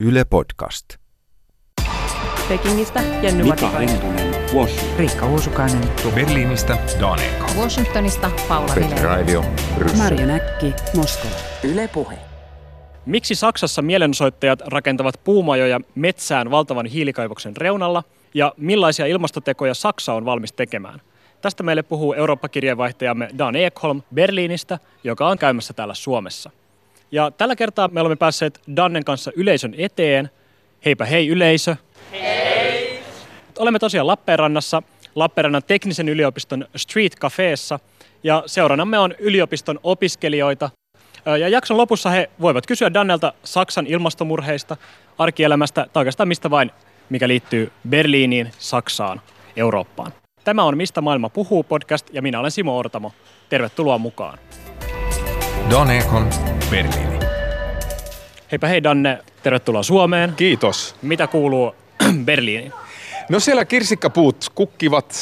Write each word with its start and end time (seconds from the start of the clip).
Yle 0.00 0.24
Podcast. 0.24 0.84
Pekingistä 2.48 3.00
Jenny 3.22 3.44
Mika. 3.44 3.68
Hentunen, 3.70 4.34
Washington. 4.54 4.98
Riikka 4.98 5.26
Uusukainen, 5.26 5.88
Berliinistä 6.14 6.78
Daniel 7.00 7.30
Washingtonista 7.58 8.30
Paula 8.48 8.74
Petri. 8.74 9.02
Raivio. 9.02 9.44
Marjo 9.98 10.26
Näkki, 10.26 10.74
Moskova. 10.96 11.34
Yle 11.64 11.88
Puhe. 11.88 12.18
Miksi 13.06 13.34
Saksassa 13.34 13.82
mielenosoittajat 13.82 14.60
rakentavat 14.66 15.20
puumajoja 15.24 15.80
metsään 15.94 16.50
valtavan 16.50 16.86
hiilikaivoksen 16.86 17.56
reunalla 17.56 18.04
ja 18.34 18.52
millaisia 18.56 19.06
ilmastotekoja 19.06 19.74
Saksa 19.74 20.12
on 20.14 20.24
valmis 20.24 20.52
tekemään? 20.52 21.00
Tästä 21.40 21.62
meille 21.62 21.82
puhuu 21.82 22.12
Eurooppa-kirjeenvaihtajamme 22.12 23.30
Dan 23.38 23.56
Ekholm 23.56 24.02
Berliinistä, 24.14 24.78
joka 25.04 25.28
on 25.28 25.38
käymässä 25.38 25.72
täällä 25.74 25.94
Suomessa. 25.94 26.50
Ja 27.10 27.30
tällä 27.30 27.56
kertaa 27.56 27.88
me 27.88 28.00
olemme 28.00 28.16
päässeet 28.16 28.60
Dannen 28.76 29.04
kanssa 29.04 29.30
yleisön 29.36 29.74
eteen. 29.78 30.30
Heipä 30.84 31.04
hei 31.04 31.28
yleisö. 31.28 31.76
Hei! 32.12 33.02
Olemme 33.58 33.78
tosiaan 33.78 34.06
Lappeenrannassa, 34.06 34.82
Lappeenrannan 35.14 35.62
teknisen 35.66 36.08
yliopiston 36.08 36.66
Street 36.76 37.14
Cafeessa. 37.20 37.78
Ja 38.22 38.42
seuranamme 38.46 38.98
on 38.98 39.14
yliopiston 39.18 39.80
opiskelijoita, 39.82 40.70
ja 41.26 41.48
jakson 41.48 41.76
lopussa 41.76 42.10
he 42.10 42.30
voivat 42.40 42.66
kysyä 42.66 42.94
Dannelta 42.94 43.32
Saksan 43.44 43.86
ilmastomurheista, 43.86 44.76
arkielämästä 45.18 45.86
tai 45.92 46.00
oikeastaan 46.00 46.28
mistä 46.28 46.50
vain, 46.50 46.70
mikä 47.10 47.28
liittyy 47.28 47.72
Berliiniin, 47.88 48.50
Saksaan, 48.58 49.20
Eurooppaan. 49.56 50.12
Tämä 50.44 50.64
on 50.64 50.76
Mistä 50.76 51.00
maailma 51.00 51.28
puhuu 51.28 51.62
podcast 51.62 52.06
ja 52.12 52.22
minä 52.22 52.40
olen 52.40 52.50
Simo 52.50 52.78
Ortamo. 52.78 53.12
Tervetuloa 53.48 53.98
mukaan. 53.98 54.38
Dan 55.70 55.90
Ekholm, 55.90 56.28
Berliini. 56.70 57.18
Heipä 58.52 58.68
hei 58.68 58.82
Danne, 58.82 59.18
tervetuloa 59.42 59.82
Suomeen. 59.82 60.32
Kiitos. 60.36 60.94
Mitä 61.02 61.26
kuuluu 61.26 61.74
Berliiniin? 62.24 62.72
No 63.28 63.40
siellä 63.40 63.64
kirsikkapuut 63.64 64.46
kukkivat, 64.54 65.14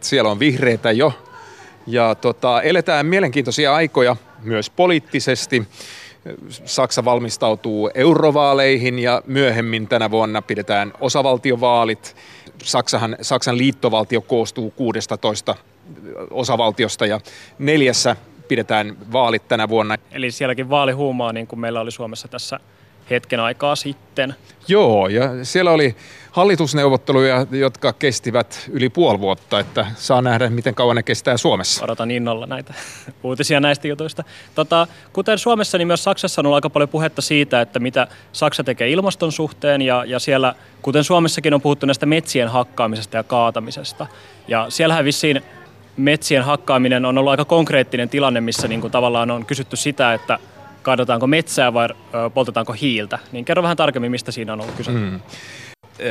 siellä 0.00 0.30
on 0.30 0.38
vihreitä 0.38 0.92
jo. 0.92 1.12
Ja 1.86 2.14
tota, 2.14 2.62
eletään 2.62 3.06
mielenkiintoisia 3.06 3.74
aikoja 3.74 4.16
myös 4.42 4.70
poliittisesti. 4.70 5.68
Saksa 6.64 7.04
valmistautuu 7.04 7.90
eurovaaleihin 7.94 8.98
ja 8.98 9.22
myöhemmin 9.26 9.88
tänä 9.88 10.10
vuonna 10.10 10.42
pidetään 10.42 10.92
osavaltiovaalit. 11.00 12.16
Saksahan, 12.62 13.16
Saksan 13.20 13.58
liittovaltio 13.58 14.20
koostuu 14.20 14.70
16 14.70 15.56
osavaltiosta 16.30 17.06
ja 17.06 17.20
neljässä 17.58 18.16
pidetään 18.52 18.96
vaalit 19.12 19.48
tänä 19.48 19.68
vuonna. 19.68 19.96
Eli 20.10 20.30
sielläkin 20.30 20.70
vaalihuumaa 20.70 21.32
niin 21.32 21.46
kuin 21.46 21.60
meillä 21.60 21.80
oli 21.80 21.90
Suomessa 21.90 22.28
tässä 22.28 22.60
hetken 23.10 23.40
aikaa 23.40 23.76
sitten. 23.76 24.34
Joo, 24.68 25.08
ja 25.08 25.44
siellä 25.44 25.70
oli 25.70 25.96
hallitusneuvotteluja, 26.30 27.46
jotka 27.50 27.92
kestivät 27.92 28.70
yli 28.72 28.88
puoli 28.88 29.20
vuotta, 29.20 29.60
että 29.60 29.86
saa 29.94 30.22
nähdä, 30.22 30.50
miten 30.50 30.74
kauan 30.74 30.96
ne 30.96 31.02
kestää 31.02 31.36
Suomessa. 31.36 31.84
Odotan 31.84 32.10
innolla 32.10 32.46
näitä 32.46 32.74
uutisia 33.22 33.60
näistä 33.60 33.88
jutuista. 33.88 34.24
Tota, 34.54 34.86
kuten 35.12 35.38
Suomessa, 35.38 35.78
niin 35.78 35.86
myös 35.86 36.04
Saksassa 36.04 36.40
on 36.40 36.46
ollut 36.46 36.54
aika 36.54 36.70
paljon 36.70 36.88
puhetta 36.88 37.22
siitä, 37.22 37.60
että 37.60 37.78
mitä 37.78 38.06
Saksa 38.32 38.64
tekee 38.64 38.90
ilmaston 38.90 39.32
suhteen. 39.32 39.82
Ja, 39.82 40.04
ja 40.04 40.18
siellä, 40.18 40.54
kuten 40.82 41.04
Suomessakin 41.04 41.54
on 41.54 41.62
puhuttu 41.62 41.86
näistä 41.86 42.06
metsien 42.06 42.48
hakkaamisesta 42.48 43.16
ja 43.16 43.22
kaatamisesta. 43.22 44.06
Ja 44.48 44.66
siellähän 44.68 45.04
vissiin 45.04 45.42
metsien 45.96 46.44
hakkaaminen 46.44 47.04
on 47.04 47.18
ollut 47.18 47.30
aika 47.30 47.44
konkreettinen 47.44 48.08
tilanne, 48.08 48.40
missä 48.40 48.68
niin 48.68 48.80
kuin 48.80 48.90
tavallaan 48.90 49.30
on 49.30 49.46
kysytty 49.46 49.76
sitä, 49.76 50.14
että 50.14 50.38
kaadetaanko 50.82 51.26
metsää 51.26 51.74
vai 51.74 51.88
poltetaanko 52.34 52.72
hiiltä. 52.72 53.18
Niin 53.32 53.44
kerro 53.44 53.62
vähän 53.62 53.76
tarkemmin, 53.76 54.10
mistä 54.10 54.32
siinä 54.32 54.52
on 54.52 54.60
ollut 54.60 54.74
kyse. 54.74 54.90
Mm. 54.90 55.20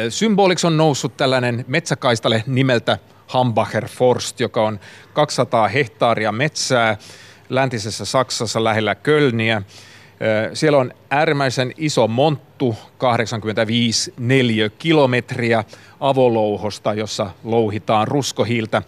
Symboliksi 0.10 0.68
on 0.68 0.78
noussut 0.78 1.18
tällainen 1.18 1.66
metsäkaistale 1.68 2.44
nimeltä 2.48 2.98
Hambacher 3.28 3.88
Forst, 3.88 4.40
joka 4.40 4.64
on 4.64 4.80
200 5.14 5.68
hehtaaria 5.68 6.32
metsää 6.32 6.98
läntisessä 7.50 8.06
Saksassa 8.06 8.64
lähellä 8.64 8.96
Kölniä. 8.96 9.62
Siellä 10.54 10.78
on 10.78 10.92
äärimmäisen 11.10 11.74
iso 11.78 12.08
monttu, 12.08 12.76
85 12.98 14.14
neliökilometriä 14.20 15.64
avolouhosta, 16.00 16.94
jossa 16.94 17.32
louhitaan 17.44 18.08
ruskohiiltä. 18.08 18.82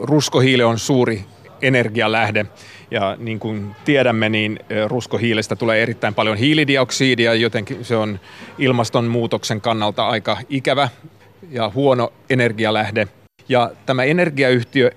Ruskohiili 0.00 0.62
on 0.62 0.78
suuri 0.78 1.24
energialähde 1.62 2.46
ja 2.90 3.16
niin 3.18 3.38
kuin 3.38 3.76
tiedämme, 3.84 4.28
niin 4.28 4.58
ruskohiilestä 4.86 5.56
tulee 5.56 5.82
erittäin 5.82 6.14
paljon 6.14 6.36
hiilidioksidia, 6.36 7.34
jotenkin 7.34 7.84
se 7.84 7.96
on 7.96 8.20
ilmastonmuutoksen 8.58 9.60
kannalta 9.60 10.08
aika 10.08 10.36
ikävä 10.48 10.88
ja 11.50 11.72
huono 11.74 12.12
energialähde. 12.30 13.08
Ja 13.48 13.70
tämä 13.86 14.04
energiayhtiö 14.04 14.90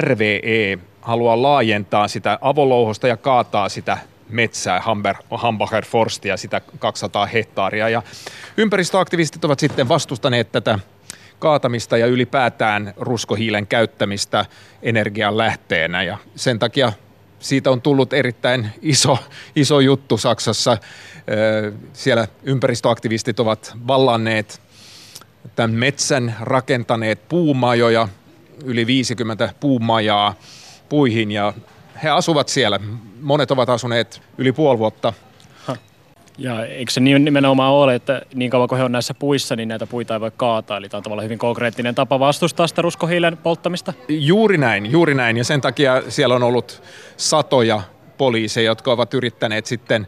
RVE 0.00 0.78
haluaa 1.00 1.42
laajentaa 1.42 2.08
sitä 2.08 2.38
avolouhosta 2.40 3.08
ja 3.08 3.16
kaataa 3.16 3.68
sitä 3.68 3.98
metsää, 4.32 4.80
Hamber, 4.80 5.16
Hambacher 5.30 5.84
Forstia, 5.84 6.36
sitä 6.36 6.60
200 6.78 7.26
hehtaaria. 7.26 7.88
Ja 7.88 8.02
ympäristöaktivistit 8.56 9.44
ovat 9.44 9.60
sitten 9.60 9.88
vastustaneet 9.88 10.52
tätä 10.52 10.78
kaatamista 11.38 11.96
ja 11.96 12.06
ylipäätään 12.06 12.94
ruskohiilen 12.96 13.66
käyttämistä 13.66 14.46
energian 14.82 15.38
lähteenä. 15.38 16.02
Ja 16.02 16.18
sen 16.36 16.58
takia 16.58 16.92
siitä 17.38 17.70
on 17.70 17.82
tullut 17.82 18.12
erittäin 18.12 18.70
iso, 18.82 19.18
iso 19.56 19.80
juttu 19.80 20.18
Saksassa. 20.18 20.78
Siellä 21.92 22.28
ympäristöaktivistit 22.42 23.40
ovat 23.40 23.76
vallanneet 23.86 24.60
tämän 25.56 25.70
metsän, 25.70 26.36
rakentaneet 26.40 27.28
puumajoja, 27.28 28.08
yli 28.64 28.86
50 28.86 29.54
puumajaa 29.60 30.34
puihin 30.88 31.32
ja 31.32 31.52
he 32.02 32.10
asuvat 32.10 32.48
siellä. 32.48 32.80
Monet 33.20 33.50
ovat 33.50 33.68
asuneet 33.68 34.22
yli 34.38 34.52
puoli 34.52 34.78
vuotta 34.78 35.12
Ja 36.38 36.64
eikö 36.64 36.92
se 36.92 37.00
niin 37.00 37.24
nimenomaan 37.24 37.72
ole, 37.72 37.94
että 37.94 38.22
niin 38.34 38.50
kauan 38.50 38.68
kuin 38.68 38.76
he 38.76 38.84
on 38.84 38.92
näissä 38.92 39.14
puissa, 39.14 39.56
niin 39.56 39.68
näitä 39.68 39.86
puita 39.86 40.14
ei 40.14 40.20
voi 40.20 40.30
kaataa. 40.36 40.76
Eli 40.76 40.88
tämä 40.88 40.98
on 40.98 41.02
tavallaan 41.02 41.24
hyvin 41.24 41.38
konkreettinen 41.38 41.94
tapa 41.94 42.20
vastustaa 42.20 42.66
sitä 42.66 42.82
ruskohiilen 42.82 43.36
polttamista. 43.36 43.92
Juuri 44.08 44.58
näin, 44.58 44.90
juuri 44.90 45.14
näin. 45.14 45.36
Ja 45.36 45.44
sen 45.44 45.60
takia 45.60 46.02
siellä 46.08 46.34
on 46.34 46.42
ollut 46.42 46.82
satoja 47.16 47.82
poliiseja, 48.18 48.66
jotka 48.66 48.92
ovat 48.92 49.14
yrittäneet 49.14 49.66
sitten 49.66 50.06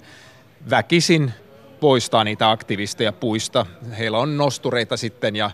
väkisin 0.70 1.32
poistaa 1.80 2.24
niitä 2.24 2.50
aktivisteja 2.50 3.12
puista. 3.12 3.66
Heillä 3.98 4.18
on 4.18 4.36
nostureita 4.36 4.96
sitten 4.96 5.36
ja 5.36 5.50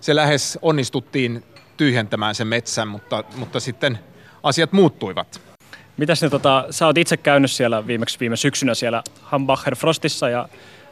se 0.00 0.16
lähes 0.16 0.58
onnistuttiin 0.62 1.44
tyhjentämään 1.76 2.34
sen 2.34 2.46
metsän, 2.46 2.88
mutta, 2.88 3.24
mutta 3.36 3.60
sitten 3.60 3.98
asiat 4.42 4.72
muuttuivat. 4.72 5.45
Mitäs 5.96 6.22
ne, 6.22 6.30
tota, 6.30 6.64
sä 6.70 6.86
oot 6.86 6.98
itse 6.98 7.16
käynyt 7.16 7.50
siellä 7.50 7.86
viimeksi 7.86 8.20
viime 8.20 8.36
syksynä 8.36 8.74
siellä 8.74 9.02
Hambacher 9.22 9.76
Frostissa 9.76 10.28
ja 10.28 10.48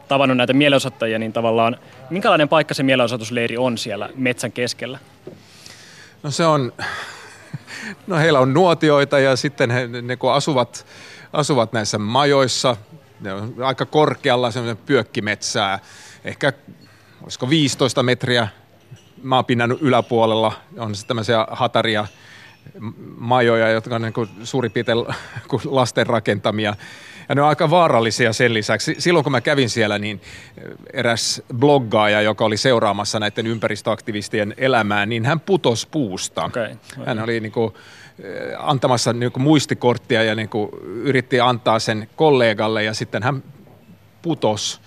tavannut 0.09 0.37
näitä 0.37 0.53
mielenosoittajia, 0.53 1.19
niin 1.19 1.33
tavallaan 1.33 1.77
minkälainen 2.11 2.49
paikka 2.49 2.75
se 2.75 2.83
mielenosoitusleiri 2.83 3.57
on 3.57 3.79
siellä 3.79 4.09
metsän 4.15 4.53
keskellä? 4.53 4.99
No 6.23 6.31
se 6.31 6.47
on, 6.47 6.73
no 8.07 8.17
heillä 8.17 8.41
on 8.41 8.55
nuotioita 8.55 9.19
ja 9.19 9.37
sitten 9.37 9.71
he, 9.71 9.87
ne 9.87 10.17
kun 10.17 10.33
asuvat, 10.33 10.87
asuvat 11.33 11.73
näissä 11.73 11.99
majoissa, 11.99 12.77
ne 13.21 13.33
on 13.33 13.55
aika 13.63 13.87
korkealla 13.87 14.51
semmoinen 14.51 14.85
pyökkimetsää, 14.87 15.79
ehkä 16.25 16.53
olisiko 17.23 17.51
15 17.51 18.03
metriä 18.03 18.49
maapinnan 19.23 19.71
yläpuolella 19.81 20.53
on 20.79 20.93
tämmöisiä 21.07 21.47
hataria 21.51 22.07
majoja, 23.19 23.69
jotka 23.69 23.95
on 23.95 24.03
niin 24.03 24.13
kuin 24.13 24.29
suurin 24.43 24.73
piirtein 24.73 24.99
kuin 25.49 25.63
lasten 25.65 26.07
rakentamia. 26.07 26.75
Ja 27.29 27.35
ne 27.35 27.43
on 27.43 27.49
aika 27.49 27.71
vaarallisia 27.71 28.33
sen 28.33 28.55
lisäksi. 28.55 28.95
Silloin 28.99 29.23
kun 29.23 29.33
mä 29.33 29.41
kävin 29.41 29.71
siellä, 29.71 29.99
niin 29.99 30.21
eräs 30.93 31.43
bloggaaja, 31.59 32.23
joka 32.23 32.45
oli 32.45 32.57
seuraamassa 32.57 33.21
näiden 33.21 33.47
ympäristöaktivistien 33.47 34.55
elämää, 34.57 35.07
niin 35.07 35.25
hän 35.25 35.41
putos 35.41 35.87
puusta. 35.87 36.45
Okay. 36.45 36.77
Hän 37.07 37.19
oli 37.19 37.41
niin 37.41 37.53
kuin 37.53 37.75
antamassa 38.59 39.13
niin 39.13 39.33
kuin 39.33 39.43
muistikorttia 39.43 40.23
ja 40.23 40.35
niin 40.35 40.49
kuin 40.49 40.71
yritti 40.85 41.41
antaa 41.41 41.79
sen 41.79 42.09
kollegalle 42.17 42.85
ja 42.85 42.95
sitten 42.95 43.23
hän 43.23 43.43
putos, 44.23 44.81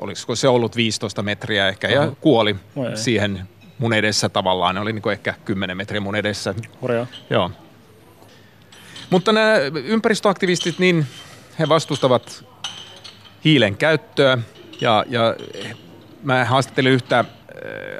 olisiko 0.00 0.34
se 0.36 0.48
ollut 0.48 0.76
15 0.76 1.22
metriä 1.22 1.68
ehkä, 1.68 1.88
ja 1.88 2.12
kuoli 2.20 2.56
siihen 2.94 3.48
mun 3.78 3.92
edessä 3.92 4.28
tavallaan. 4.28 4.74
Ne 4.74 4.80
oli 4.80 4.92
niin 4.92 5.02
kuin 5.02 5.12
ehkä 5.12 5.34
10 5.44 5.76
metriä 5.76 6.00
mun 6.00 6.16
edessä. 6.16 6.54
Hurjaa. 6.82 7.06
Joo. 7.30 7.50
Mutta 9.10 9.32
nämä 9.32 9.54
ympäristöaktivistit, 9.84 10.78
niin 10.78 11.06
he 11.58 11.68
vastustavat 11.68 12.44
hiilen 13.44 13.76
käyttöä 13.76 14.38
ja, 14.80 15.04
ja 15.08 15.36
mä 16.22 16.44
haastattelin 16.44 16.92
yhtä 16.92 17.18
äh, 17.18 17.26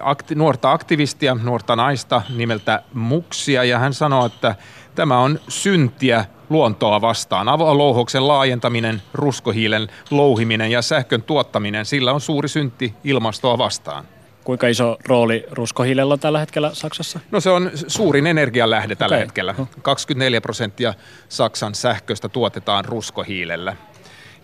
akti, 0.01 0.35
nuorta 0.35 0.73
aktivistia, 0.73 1.35
nuorta 1.43 1.77
naista 1.77 2.23
nimeltä 2.37 2.83
Muksia 2.95 3.65
ja 3.65 3.79
hän 3.79 3.95
sanoi, 3.95 4.27
että 4.27 4.55
tämä 4.95 5.19
on 5.19 5.41
syntiä 5.49 6.25
luontoa 6.51 7.01
vastaan. 7.01 7.49
Avolouhoksen 7.49 8.29
laajentaminen, 8.29 9.03
ruskohiilen 9.15 9.89
louhiminen 10.11 10.71
ja 10.71 10.83
sähkön 10.83 11.23
tuottaminen, 11.23 11.87
sillä 11.87 12.13
on 12.13 12.21
suuri 12.21 12.49
synti 12.49 12.95
ilmastoa 13.05 13.59
vastaan. 13.59 14.05
Kuinka 14.49 14.69
iso 14.69 14.99
rooli 15.05 15.47
ruskohiilellä 15.51 16.15
on 16.15 16.21
tällä 16.21 16.39
hetkellä 16.39 16.71
Saksassa? 16.73 17.21
No 17.31 17.41
se 17.41 17.51
on 17.51 17.71
suurin 17.75 18.27
energialähde 18.27 18.95
tällä 18.95 19.17
okay. 19.17 19.27
hetkellä. 19.27 19.55
24 19.83 20.41
prosenttia 20.41 20.95
Saksan 21.29 21.75
sähköstä 21.75 22.29
tuotetaan 22.29 22.85
ruskohiilellä. 22.85 23.77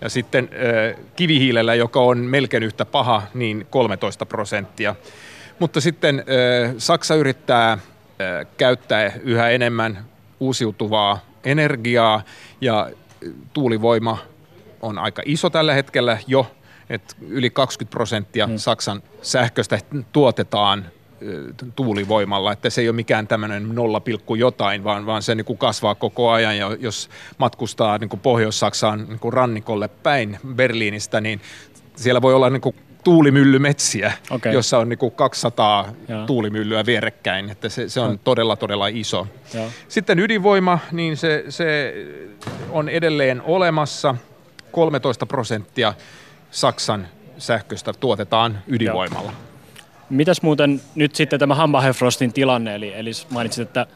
Ja 0.01 0.09
sitten 0.09 0.49
kivihiilellä, 1.17 1.75
joka 1.75 2.01
on 2.01 2.19
melkein 2.19 2.63
yhtä 2.63 2.85
paha, 2.85 3.23
niin 3.35 3.67
13 3.71 4.27
prosenttia. 4.27 4.95
Mutta 5.59 5.81
sitten 5.81 6.25
Saksa 6.79 7.15
yrittää 7.15 7.79
käyttää 8.57 9.13
yhä 9.23 9.49
enemmän 9.49 10.05
uusiutuvaa 10.41 11.21
energiaa 11.45 12.23
ja 12.61 12.91
tuulivoima 13.53 14.19
on 14.83 14.99
aika 14.99 15.23
iso 15.25 15.51
tällä 15.51 15.75
hetkellä 15.75 16.19
jo, 16.27 16.51
että 16.91 17.15
yli 17.29 17.51
20 17.51 17.91
prosenttia 17.91 18.47
hmm. 18.47 18.57
Saksan 18.57 19.03
sähköstä 19.23 19.79
tuotetaan 20.13 20.85
tuulivoimalla, 21.77 22.53
että 22.53 22.71
se 22.71 22.81
ei 22.81 22.89
ole 22.89 22.97
mikään 22.97 23.27
tämmöinen 23.27 23.69
0, 23.75 24.03
jotain, 24.39 24.85
vaan, 24.85 25.07
vaan 25.07 25.23
se 25.23 25.35
niin 25.35 25.45
kuin 25.45 25.59
kasvaa 25.59 25.95
koko 25.95 26.31
ajan. 26.31 26.59
Ja 26.59 26.77
jos 26.81 27.11
matkustaa 27.39 27.99
niin 27.99 28.09
kuin 28.09 28.21
Pohjois-Saksaan 28.21 29.07
niin 29.09 29.19
kuin 29.19 29.33
rannikolle 29.33 29.89
päin 29.89 30.39
Berliinistä, 30.55 31.21
niin 31.21 31.41
siellä 31.97 32.23
voi 32.23 32.35
olla 32.35 32.51
niin 32.51 32.61
kuin 32.61 32.77
tuulimyllymetsiä, 33.05 34.13
okay. 34.31 34.53
jossa 34.53 34.79
on 34.79 34.89
niin 34.89 34.99
kuin 34.99 35.13
200 35.13 35.93
ja. 36.09 36.27
tuulimyllyä 36.27 36.87
vierekkäin, 36.87 37.51
että 37.51 37.69
se, 37.69 37.89
se 37.89 38.01
on 38.01 38.19
todella, 38.19 38.57
todella 38.57 38.87
iso. 38.87 39.27
Ja. 39.55 39.61
Sitten 39.89 40.19
ydinvoima, 40.19 40.79
niin 40.93 41.17
se, 41.17 41.45
se 41.49 41.95
on 42.71 42.89
edelleen 42.89 43.43
olemassa. 43.43 44.15
13 44.73 45.27
prosenttia 45.27 45.95
Saksan 46.55 47.09
sähköstä 47.39 47.93
tuotetaan 47.93 48.59
ydinvoimalla. 48.67 49.31
Ja. 49.31 49.37
Mitäs 50.11 50.43
muuten 50.43 50.81
nyt 50.95 51.15
sitten 51.15 51.41
tämä 51.41 51.55
Hambacherfrostin 51.55 52.33
tilanne, 52.33 52.75
eli, 52.75 52.95
eli 52.95 53.11
mainitsit, 53.31 53.69
että 53.69 53.87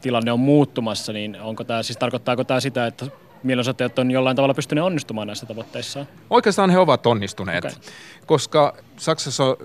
tilanne 0.00 0.32
on 0.32 0.40
muuttumassa, 0.40 1.12
niin 1.12 1.40
onko 1.40 1.64
tämä, 1.64 1.82
siis 1.82 1.96
tarkoittaako 1.96 2.44
tämä 2.44 2.60
sitä, 2.60 2.86
että 2.86 3.06
mielenosoittajat 3.42 3.98
on 3.98 4.10
jollain 4.10 4.36
tavalla 4.36 4.54
pystyneet 4.54 4.84
onnistumaan 4.84 5.26
näissä 5.26 5.46
tavoitteissa? 5.46 6.06
Oikeastaan 6.30 6.70
he 6.70 6.78
ovat 6.78 7.06
onnistuneet, 7.06 7.64
okay. 7.64 7.78
koska 8.26 8.76
Saksassa 8.96 9.56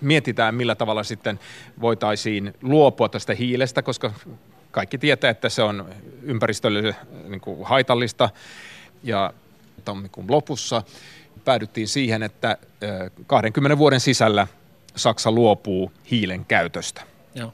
mietitään, 0.00 0.54
millä 0.54 0.74
tavalla 0.74 1.02
sitten 1.02 1.40
voitaisiin 1.80 2.54
luopua 2.62 3.08
tästä 3.08 3.34
hiilestä, 3.34 3.82
koska 3.82 4.12
kaikki 4.70 4.98
tietää, 4.98 5.30
että 5.30 5.48
se 5.48 5.62
on 5.62 5.88
ympäristölle 6.22 6.96
niin 7.28 7.40
kuin 7.40 7.66
haitallista. 7.66 8.30
Ja 9.02 9.32
tammikuun 9.84 10.26
lopussa 10.30 10.82
päädyttiin 11.46 11.88
siihen, 11.88 12.22
että 12.22 12.58
20 13.26 13.78
vuoden 13.78 14.00
sisällä 14.00 14.46
Saksa 14.96 15.32
luopuu 15.32 15.92
hiilen 16.10 16.44
käytöstä. 16.44 17.02
Joo. 17.34 17.52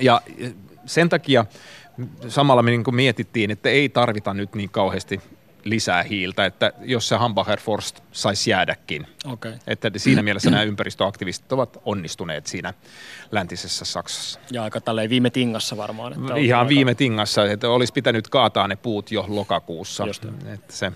Ja 0.00 0.22
sen 0.86 1.08
takia 1.08 1.44
samalla 2.28 2.62
me 2.62 2.70
niin 2.70 2.94
mietittiin, 2.94 3.50
että 3.50 3.68
ei 3.68 3.88
tarvita 3.88 4.34
nyt 4.34 4.54
niin 4.54 4.70
kauheasti 4.70 5.20
lisää 5.64 6.02
hiiltä, 6.02 6.46
että 6.46 6.72
jos 6.80 7.08
se 7.08 7.16
Hambacher 7.16 7.60
Forst 7.60 8.00
saisi 8.12 8.50
jäädäkin. 8.50 9.06
Okay. 9.24 9.52
Että 9.66 9.90
siinä 9.96 10.22
mielessä 10.22 10.50
nämä 10.50 10.62
ympäristöaktivistit 10.62 11.52
ovat 11.52 11.78
onnistuneet 11.84 12.46
siinä 12.46 12.74
läntisessä 13.32 13.84
Saksassa. 13.84 14.40
Ja 14.50 14.62
aika 14.62 14.80
tälleen 14.80 15.10
viime 15.10 15.30
tingassa 15.30 15.76
varmaan. 15.76 16.12
Että 16.12 16.34
Ihan 16.34 16.60
aika... 16.60 16.68
viime 16.68 16.94
tingassa, 16.94 17.46
että 17.46 17.70
olisi 17.70 17.92
pitänyt 17.92 18.28
kaataa 18.28 18.68
ne 18.68 18.76
puut 18.76 19.12
jo 19.12 19.24
lokakuussa. 19.28 20.06
Just 20.06 20.24
että 20.24 20.76
se... 20.76 20.92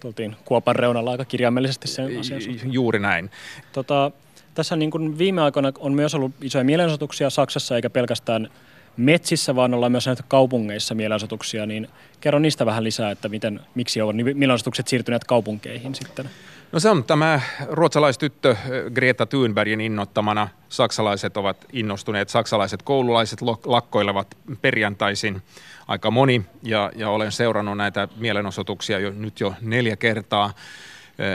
Tultiin 0.00 0.36
kuopan 0.44 0.76
reunalla 0.76 1.10
aika 1.10 1.24
kirjaimellisesti 1.24 1.88
sen 1.88 2.20
asian 2.20 2.42
Juuri 2.72 2.98
näin. 2.98 3.30
Tota, 3.72 4.10
tässä 4.54 4.76
niin 4.76 4.90
kuin 4.90 5.18
viime 5.18 5.42
aikoina 5.42 5.72
on 5.78 5.92
myös 5.92 6.14
ollut 6.14 6.32
isoja 6.42 6.64
mielenosoituksia 6.64 7.30
Saksassa, 7.30 7.76
eikä 7.76 7.90
pelkästään 7.90 8.48
metsissä, 8.96 9.56
vaan 9.56 9.74
ollaan 9.74 9.92
myös 9.92 10.06
näitä 10.06 10.24
kaupungeissa 10.28 10.94
mielenosoituksia, 10.94 11.66
niin 11.66 11.88
kerro 12.20 12.38
niistä 12.38 12.66
vähän 12.66 12.84
lisää, 12.84 13.10
että 13.10 13.28
miten, 13.28 13.60
miksi 13.74 14.00
on 14.00 14.16
mielenosoitukset 14.34 14.88
siirtyneet 14.88 15.24
kaupunkeihin 15.24 15.94
sitten? 15.94 16.30
No 16.72 16.80
se 16.80 16.90
on 16.90 17.04
tämä 17.04 17.40
ruotsalaistyttö 17.68 18.50
eh, 18.50 18.92
Greta 18.94 19.26
Thunbergin 19.26 19.80
innottamana. 19.80 20.48
Saksalaiset 20.68 21.36
ovat 21.36 21.56
innostuneet, 21.72 22.28
saksalaiset 22.28 22.82
koululaiset 22.82 23.42
lakkoilevat 23.64 24.36
perjantaisin 24.62 25.42
aika 25.88 26.10
moni 26.10 26.44
ja, 26.62 26.92
ja 26.96 27.10
olen 27.10 27.32
seurannut 27.32 27.76
näitä 27.76 28.08
mielenosoituksia 28.16 28.98
jo, 28.98 29.10
nyt 29.10 29.40
jo 29.40 29.54
neljä 29.60 29.96
kertaa. 29.96 30.52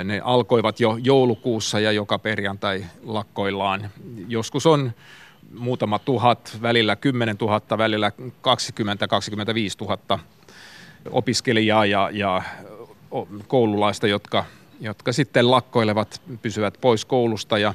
Ne 0.04 0.22
alkoivat 0.24 0.80
jo 0.80 0.98
joulukuussa 1.04 1.80
ja 1.80 1.92
joka 1.92 2.20
perjantai 2.20 2.86
lakkoillaan. 3.04 3.90
Joskus 4.28 4.66
on 4.66 4.92
muutama 5.58 6.00
tuhat, 6.00 6.58
välillä 6.62 6.96
10 6.96 7.36
000, 7.42 7.78
välillä 7.78 8.12
20-25 8.20 8.22
000 9.82 10.20
opiskelijaa 11.12 11.86
ja, 11.86 12.10
ja 12.14 12.42
koululaista, 13.48 14.08
jotka, 14.08 14.46
jotka 14.80 15.12
sitten 15.14 15.52
lakkoilevat, 15.52 16.22
pysyvät 16.42 16.78
pois 16.82 17.06
koulusta. 17.06 17.58
Ja 17.58 17.74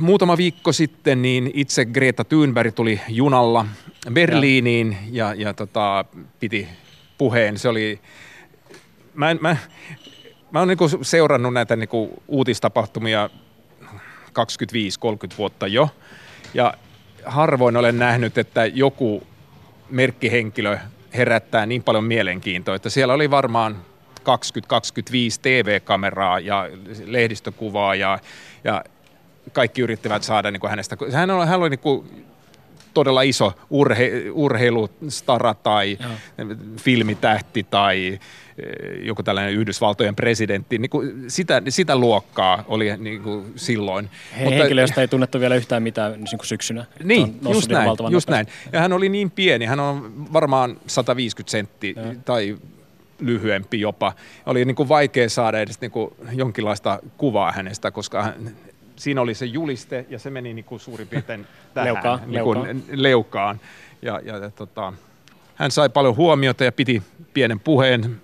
muutama 0.00 0.36
viikko 0.36 0.72
sitten 0.72 1.22
niin 1.22 1.50
itse 1.54 1.84
Greta 1.84 2.24
Thunberg 2.24 2.74
tuli 2.74 3.00
junalla 3.08 3.66
Berliiniin 4.12 4.96
ja, 5.10 5.34
ja, 5.34 5.54
tota, 5.54 6.04
piti 6.40 6.68
puheen. 7.18 7.58
Se 7.58 7.68
oli, 7.68 8.00
mä, 9.14 9.34
mä, 9.34 9.56
mä 10.50 10.58
oon 10.58 10.68
niinku 10.68 10.90
seurannut 11.02 11.52
näitä 11.54 11.76
niinku 11.76 12.22
uutistapahtumia 12.28 13.30
25-30 14.28 14.34
vuotta 15.38 15.66
jo. 15.66 15.88
Ja 16.54 16.74
harvoin 17.24 17.76
olen 17.76 17.98
nähnyt, 17.98 18.38
että 18.38 18.66
joku 18.66 19.26
merkkihenkilö 19.90 20.78
herättää 21.14 21.66
niin 21.66 21.82
paljon 21.82 22.04
mielenkiintoa, 22.04 22.74
että 22.74 22.90
siellä 22.90 23.14
oli 23.14 23.30
varmaan 23.30 23.76
20-25 24.20 24.24
TV-kameraa 25.42 26.40
ja 26.40 26.68
lehdistökuvaa 27.04 27.94
ja, 27.94 28.18
ja 28.64 28.84
kaikki 29.52 29.82
yrittivät 29.82 30.22
saada 30.22 30.50
niin 30.50 30.60
kuin 30.60 30.70
hänestä. 30.70 30.96
Hän 31.12 31.30
oli, 31.30 31.46
hän 31.46 31.60
oli 31.60 31.70
niin 31.70 31.78
kuin 31.78 32.24
todella 32.94 33.22
iso 33.22 33.52
urhe, 33.70 34.12
urheilustara 34.32 35.54
tai 35.54 35.98
Joo. 36.00 36.56
filmitähti 36.80 37.66
tai 37.70 38.18
eh, 38.58 39.06
joku 39.06 39.22
tällainen 39.22 39.54
Yhdysvaltojen 39.54 40.16
presidentti, 40.16 40.78
niin 40.78 40.90
kuin 40.90 41.24
sitä, 41.28 41.62
sitä 41.68 41.96
luokkaa 41.96 42.64
oli 42.68 42.96
niin 42.96 43.22
kuin 43.22 43.52
silloin. 43.56 44.10
He, 44.38 44.44
Mutta, 44.44 44.58
henkilö, 44.58 44.80
josta 44.80 45.00
ei 45.00 45.08
tunnettu 45.08 45.40
vielä 45.40 45.54
yhtään 45.54 45.82
mitään 45.82 46.12
niin 46.12 46.38
kuin 46.38 46.46
syksynä. 46.46 46.84
Niin, 47.04 47.38
just 47.52 47.70
näin, 47.70 47.90
just 48.10 48.30
näin. 48.30 48.46
Ja 48.72 48.80
hän 48.80 48.92
oli 48.92 49.08
niin 49.08 49.30
pieni, 49.30 49.64
hän 49.64 49.80
on 49.80 50.12
varmaan 50.32 50.76
150 50.86 51.50
sentti 51.50 51.94
tai 52.24 52.56
lyhyempi 53.20 53.80
jopa. 53.80 54.12
Oli 54.46 54.64
niin 54.64 54.74
kuin 54.74 54.88
vaikea 54.88 55.28
saada 55.28 55.60
edes 55.60 55.80
niin 55.80 55.90
kuin 55.90 56.14
jonkinlaista 56.32 56.98
kuvaa 57.16 57.52
hänestä, 57.52 57.90
koska 57.90 58.22
hän, 58.22 58.34
siinä 58.96 59.20
oli 59.20 59.34
se 59.34 59.46
juliste 59.46 60.06
ja 60.08 60.18
se 60.18 60.30
meni 60.30 60.54
niin 60.54 60.64
kuin 60.64 60.80
suurin 60.80 61.08
piirtein 61.08 61.46
tähän 61.74 61.94
leukaan. 61.94 62.20
Niin 62.26 62.44
kuin 62.44 62.58
leukaan. 62.58 63.02
leukaan. 63.02 63.60
Ja, 64.02 64.20
ja, 64.24 64.38
ja 64.38 64.50
tota, 64.50 64.92
hän 65.54 65.70
sai 65.70 65.88
paljon 65.88 66.16
huomiota 66.16 66.64
ja 66.64 66.72
piti 66.72 67.02
pienen 67.34 67.60
puheen, 67.60 68.20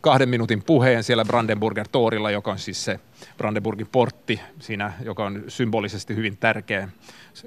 kahden 0.00 0.28
minuutin 0.28 0.62
puheen 0.62 1.04
siellä 1.04 1.24
Brandenburger 1.24 1.88
Torilla, 1.92 2.30
joka 2.30 2.50
on 2.50 2.58
siis 2.58 2.84
se 2.84 3.00
Brandenburgin 3.36 3.88
portti 3.92 4.40
siinä, 4.58 4.92
joka 5.04 5.24
on 5.24 5.44
symbolisesti 5.48 6.16
hyvin 6.16 6.36
tärkeä 6.36 6.88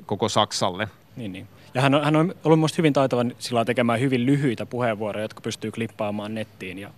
koko 0.06 0.30
Saksalle. 0.30 0.88
Niin, 1.16 1.32
niin. 1.32 1.48
Ja 1.74 1.82
hän 1.82 1.96
on, 1.96 2.04
hän 2.04 2.16
on 2.16 2.36
ollut 2.44 2.60
minusta 2.60 2.76
hyvin 2.78 2.94
taitava 2.94 3.26
sillä 3.40 3.66
tekemään 3.66 4.00
hyvin 4.00 4.26
lyhyitä 4.26 4.66
puheenvuoroja, 4.66 5.24
jotka 5.24 5.42
pystyy 5.42 5.72
klippaamaan 5.72 6.36
nettiin 6.36 6.80
ja 6.80 6.90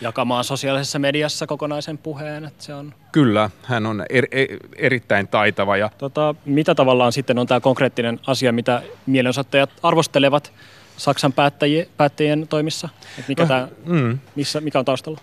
jakamaan 0.00 0.44
sosiaalisessa 0.44 0.98
mediassa 0.98 1.46
kokonaisen 1.46 1.98
puheen. 1.98 2.44
Että 2.44 2.64
se 2.64 2.74
on... 2.74 2.94
Kyllä, 3.12 3.50
hän 3.62 3.86
on 3.86 4.04
er, 4.10 4.26
er, 4.30 4.48
erittäin 4.76 5.28
taitava. 5.28 5.76
Ja... 5.76 5.90
Tota, 5.98 6.34
mitä 6.44 6.74
tavallaan 6.74 7.12
sitten 7.12 7.38
on 7.38 7.46
tämä 7.46 7.60
konkreettinen 7.60 8.20
asia, 8.26 8.52
mitä 8.52 8.82
mielenosoittajat 9.06 9.70
arvostelevat 9.82 10.52
Saksan 10.96 11.32
päättäjien, 11.32 11.86
päättäjien 11.96 12.48
toimissa? 12.48 12.88
Et 13.18 13.28
mikä, 13.28 13.42
no, 13.42 13.48
tää, 13.48 13.68
mm. 13.84 14.18
missä, 14.34 14.60
mikä 14.60 14.78
on 14.78 14.84
taustalla? 14.84 15.20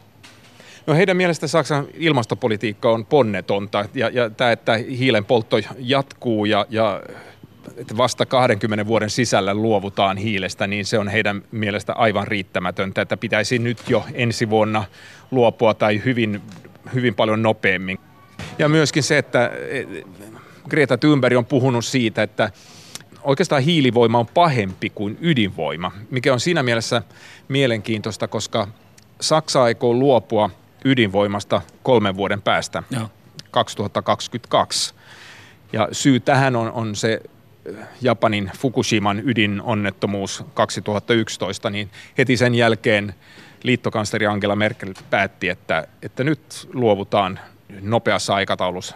No 0.87 0.93
heidän 0.93 1.17
mielestä 1.17 1.47
Saksan 1.47 1.87
ilmastopolitiikka 1.93 2.91
on 2.91 3.05
ponnetonta 3.05 3.85
ja, 3.93 4.09
ja 4.09 4.29
tämä, 4.29 4.51
että 4.51 4.73
hiilen 4.73 5.25
poltto 5.25 5.57
jatkuu 5.77 6.45
ja, 6.45 6.65
ja 6.69 7.01
että 7.77 7.97
vasta 7.97 8.25
20 8.25 8.87
vuoden 8.87 9.09
sisällä 9.09 9.53
luovutaan 9.53 10.17
hiilestä, 10.17 10.67
niin 10.67 10.85
se 10.85 10.99
on 10.99 11.07
heidän 11.07 11.43
mielestä 11.51 11.93
aivan 11.93 12.27
riittämätöntä, 12.27 13.01
että 13.01 13.17
pitäisi 13.17 13.59
nyt 13.59 13.77
jo 13.89 14.05
ensi 14.13 14.49
vuonna 14.49 14.83
luopua 15.31 15.73
tai 15.73 16.01
hyvin, 16.05 16.41
hyvin 16.93 17.15
paljon 17.15 17.41
nopeammin. 17.41 17.99
Ja 18.59 18.69
myöskin 18.69 19.03
se, 19.03 19.17
että 19.17 19.51
e, 19.69 19.85
Greta 20.69 20.97
Thunberg 20.97 21.37
on 21.37 21.45
puhunut 21.45 21.85
siitä, 21.85 22.23
että 22.23 22.51
oikeastaan 23.23 23.61
hiilivoima 23.61 24.19
on 24.19 24.27
pahempi 24.27 24.89
kuin 24.89 25.17
ydinvoima, 25.21 25.91
mikä 26.09 26.33
on 26.33 26.39
siinä 26.39 26.63
mielessä 26.63 27.01
mielenkiintoista, 27.47 28.27
koska 28.27 28.67
Saksa 29.21 29.63
aikoo 29.63 29.93
luopua 29.93 30.49
ydinvoimasta 30.85 31.61
kolmen 31.83 32.17
vuoden 32.17 32.41
päästä, 32.41 32.83
Joo. 32.91 33.09
2022. 33.51 34.93
Ja 35.73 35.87
syy 35.91 36.19
tähän 36.19 36.55
on, 36.55 36.71
on 36.71 36.95
se 36.95 37.21
Japanin 38.01 38.51
Fukushiman 38.57 39.21
ydinonnettomuus 39.25 40.43
2011, 40.53 41.69
niin 41.69 41.89
heti 42.17 42.37
sen 42.37 42.55
jälkeen 42.55 43.15
liittokansleri 43.63 44.25
Angela 44.25 44.55
Merkel 44.55 44.93
päätti, 45.09 45.49
että, 45.49 45.87
että 46.01 46.23
nyt 46.23 46.69
luovutaan 46.73 47.39
nopeassa 47.81 48.35
aikataulussa 48.35 48.95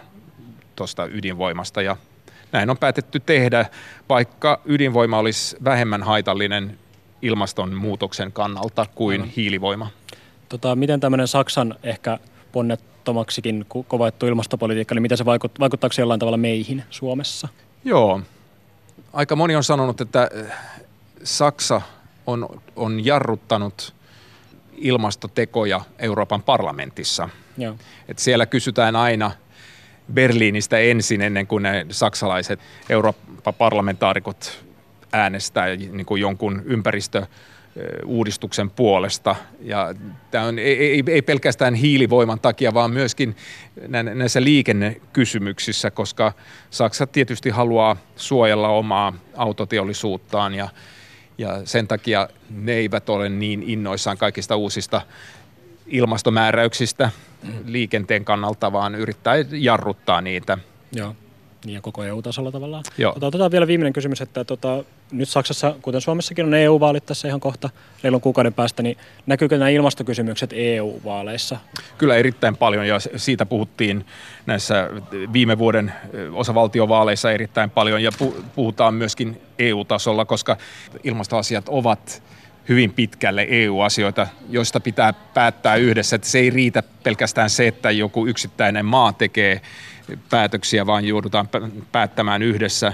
tuosta 0.76 1.06
ydinvoimasta 1.06 1.82
ja 1.82 1.96
näin 2.52 2.70
on 2.70 2.78
päätetty 2.78 3.20
tehdä, 3.20 3.66
vaikka 4.08 4.60
ydinvoima 4.64 5.18
olisi 5.18 5.56
vähemmän 5.64 6.02
haitallinen 6.02 6.78
ilmastonmuutoksen 7.22 8.32
kannalta 8.32 8.86
kuin 8.94 9.20
Aivan. 9.20 9.32
hiilivoima. 9.36 9.90
Tota, 10.48 10.76
miten 10.76 11.00
tämmöinen 11.00 11.28
Saksan 11.28 11.74
ehkä 11.82 12.18
ponnettomaksikin 12.52 13.66
kovaettu 13.88 14.26
ilmastopolitiikka, 14.26 14.94
niin 14.94 15.02
miten 15.02 15.18
se 15.18 15.24
vaikut, 15.24 15.60
vaikuttaako 15.60 15.92
se 15.92 16.02
jollain 16.02 16.20
tavalla 16.20 16.36
meihin 16.36 16.84
Suomessa? 16.90 17.48
Joo. 17.84 18.20
Aika 19.12 19.36
moni 19.36 19.56
on 19.56 19.64
sanonut, 19.64 20.00
että 20.00 20.30
eh, 20.34 20.46
Saksa 21.24 21.80
on, 22.26 22.60
on 22.76 23.04
jarruttanut 23.04 23.94
ilmastotekoja 24.76 25.80
Euroopan 25.98 26.42
parlamentissa. 26.42 27.28
Joo. 27.58 27.76
Et 28.08 28.18
siellä 28.18 28.46
kysytään 28.46 28.96
aina 28.96 29.30
Berliinistä 30.12 30.78
ensin, 30.78 31.22
ennen 31.22 31.46
kuin 31.46 31.62
ne 31.62 31.86
saksalaiset 31.90 32.60
Eurooppa-parlamentaarikot 32.88 34.64
äänestää 35.12 35.66
niin 35.66 36.06
kuin 36.06 36.20
jonkun 36.20 36.62
ympäristöuudistuksen 37.78 38.70
puolesta. 38.70 39.36
Ja 39.60 39.94
tämä 40.30 40.44
on 40.44 40.58
ei, 40.58 41.02
ei, 41.06 41.22
pelkästään 41.22 41.74
hiilivoiman 41.74 42.40
takia, 42.40 42.74
vaan 42.74 42.90
myöskin 42.90 43.36
nä- 43.88 44.02
näissä 44.02 44.42
liikennekysymyksissä, 44.42 45.90
koska 45.90 46.32
Saksa 46.70 47.06
tietysti 47.06 47.50
haluaa 47.50 47.96
suojella 48.16 48.68
omaa 48.68 49.12
autoteollisuuttaan 49.36 50.54
ja, 50.54 50.68
ja 51.38 51.60
sen 51.64 51.88
takia 51.88 52.28
ne 52.50 52.72
eivät 52.72 53.08
ole 53.08 53.28
niin 53.28 53.62
innoissaan 53.62 54.18
kaikista 54.18 54.56
uusista 54.56 55.02
ilmastomääräyksistä 55.86 57.10
liikenteen 57.64 58.24
kannalta, 58.24 58.72
vaan 58.72 58.94
yrittää 58.94 59.34
jarruttaa 59.50 60.20
niitä. 60.20 60.58
Joo. 60.92 61.16
Niin 61.64 61.74
ja 61.74 61.80
koko 61.80 62.04
EU-tasolla 62.04 62.52
tavallaan. 62.52 62.84
Joo. 62.98 63.12
Tota, 63.12 63.26
otetaan 63.26 63.50
vielä 63.50 63.66
viimeinen 63.66 63.92
kysymys, 63.92 64.20
että 64.20 64.44
tota, 64.44 64.84
nyt 65.12 65.28
Saksassa, 65.28 65.74
kuten 65.82 66.00
Suomessakin 66.00 66.46
on 66.46 66.54
EU-vaalit 66.54 67.06
tässä 67.06 67.28
ihan 67.28 67.40
kohta 67.40 67.70
reilun 68.02 68.20
kuukauden 68.20 68.54
päästä, 68.54 68.82
niin 68.82 68.96
näkyykö 69.26 69.58
nämä 69.58 69.68
ilmastokysymykset 69.68 70.50
EU-vaaleissa? 70.52 71.56
Kyllä 71.98 72.16
erittäin 72.16 72.56
paljon 72.56 72.88
ja 72.88 72.98
siitä 73.16 73.46
puhuttiin 73.46 74.06
näissä 74.46 74.90
viime 75.32 75.58
vuoden 75.58 75.92
osavaltiovaaleissa 76.32 77.32
erittäin 77.32 77.70
paljon 77.70 78.02
ja 78.02 78.10
pu- 78.10 78.42
puhutaan 78.54 78.94
myöskin 78.94 79.40
EU-tasolla, 79.58 80.24
koska 80.24 80.56
ilmastoasiat 81.04 81.64
ovat 81.68 82.22
hyvin 82.68 82.92
pitkälle 82.92 83.46
EU-asioita, 83.50 84.26
joista 84.48 84.80
pitää 84.80 85.12
päättää 85.12 85.76
yhdessä. 85.76 86.16
Että 86.16 86.28
se 86.28 86.38
ei 86.38 86.50
riitä 86.50 86.82
pelkästään 87.02 87.50
se, 87.50 87.68
että 87.68 87.90
joku 87.90 88.26
yksittäinen 88.26 88.84
maa 88.84 89.12
tekee 89.12 89.60
päätöksiä, 90.30 90.86
vaan 90.86 91.04
joudutaan 91.04 91.48
pä- 91.56 91.82
päättämään 91.92 92.42
yhdessä, 92.42 92.92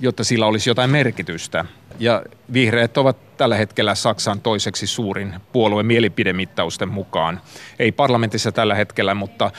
jotta 0.00 0.24
sillä 0.24 0.46
olisi 0.46 0.70
jotain 0.70 0.90
merkitystä. 0.90 1.64
Ja 1.98 2.22
vihreät 2.52 2.98
ovat 2.98 3.36
tällä 3.36 3.56
hetkellä 3.56 3.94
Saksan 3.94 4.40
toiseksi 4.40 4.86
suurin 4.86 5.34
puolue 5.52 5.82
mielipidemittausten 5.82 6.88
mukaan. 6.88 7.40
Ei 7.78 7.92
parlamentissa 7.92 8.52
tällä 8.52 8.74
hetkellä, 8.74 9.14
mutta 9.14 9.50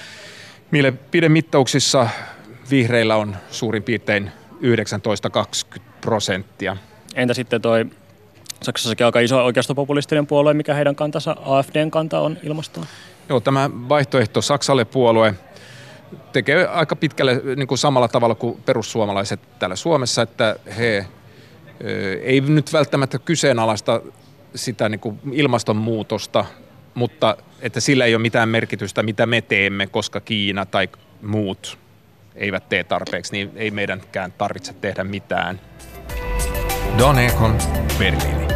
mielipidemittauksissa 0.72 2.08
vihreillä 2.70 3.16
on 3.16 3.36
suurin 3.52 3.84
piirtein 3.84 4.32
19-20 5.76 5.82
prosenttia. 6.02 6.78
Entä 7.16 7.34
sitten 7.34 7.62
toi 7.62 7.86
Saksassakin 8.62 9.06
aika 9.06 9.20
iso 9.20 9.46
oikeistopopulistinen 9.46 10.28
puolue, 10.28 10.54
mikä 10.54 10.74
heidän 10.74 10.96
kantansa, 10.96 11.36
AFDn 11.46 11.92
kanta 11.92 12.20
on 12.20 12.38
ilmastoon? 12.44 12.86
Joo, 13.30 13.40
tämä 13.40 13.70
vaihtoehto 13.90 14.42
Saksalle 14.42 14.86
puolue 14.86 15.34
tekee 16.32 16.68
aika 16.68 16.96
pitkälle 16.96 17.42
niin 17.56 17.68
kuin 17.68 17.78
samalla 17.78 18.08
tavalla 18.08 18.36
kuin 18.36 18.62
perussuomalaiset 18.66 19.40
täällä 19.60 19.76
Suomessa, 19.76 20.22
että 20.22 20.56
he 20.78 21.06
ei 22.22 22.42
nyt 22.42 22.74
välttämättä 22.74 23.20
kyseenalaista 23.20 24.02
sitä 24.56 24.90
niin 24.90 25.00
kuin 25.00 25.20
ilmastonmuutosta, 25.32 26.46
mutta 26.94 27.38
että 27.62 27.80
sillä 27.80 28.06
ei 28.06 28.16
ole 28.16 28.22
mitään 28.22 28.50
merkitystä, 28.50 29.04
mitä 29.04 29.26
me 29.26 29.42
teemme, 29.42 29.88
koska 29.88 30.20
Kiina 30.20 30.66
tai 30.66 30.90
muut 31.22 31.78
eivät 32.36 32.70
tee 32.70 32.84
tarpeeksi, 32.84 33.32
niin 33.32 33.52
ei 33.56 33.72
meidänkään 33.72 34.32
tarvitse 34.32 34.74
tehdä 34.74 35.04
mitään. 35.04 35.60
Dan 36.98 37.20
Ekholm, 37.20 37.58
Berliini. 38.00 38.49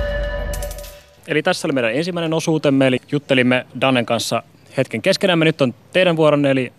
Eli 1.27 1.43
tässä 1.43 1.67
oli 1.67 1.73
meidän 1.73 1.93
ensimmäinen 1.93 2.33
osuutemme, 2.33 2.87
eli 2.87 3.01
juttelimme 3.11 3.65
Dannen 3.81 4.05
kanssa 4.05 4.43
hetken 4.77 5.01
keskenämme. 5.01 5.45
Nyt 5.45 5.61
on 5.61 5.73
teidän 5.93 6.17
vuoronne, 6.17 6.51
eli 6.51 6.73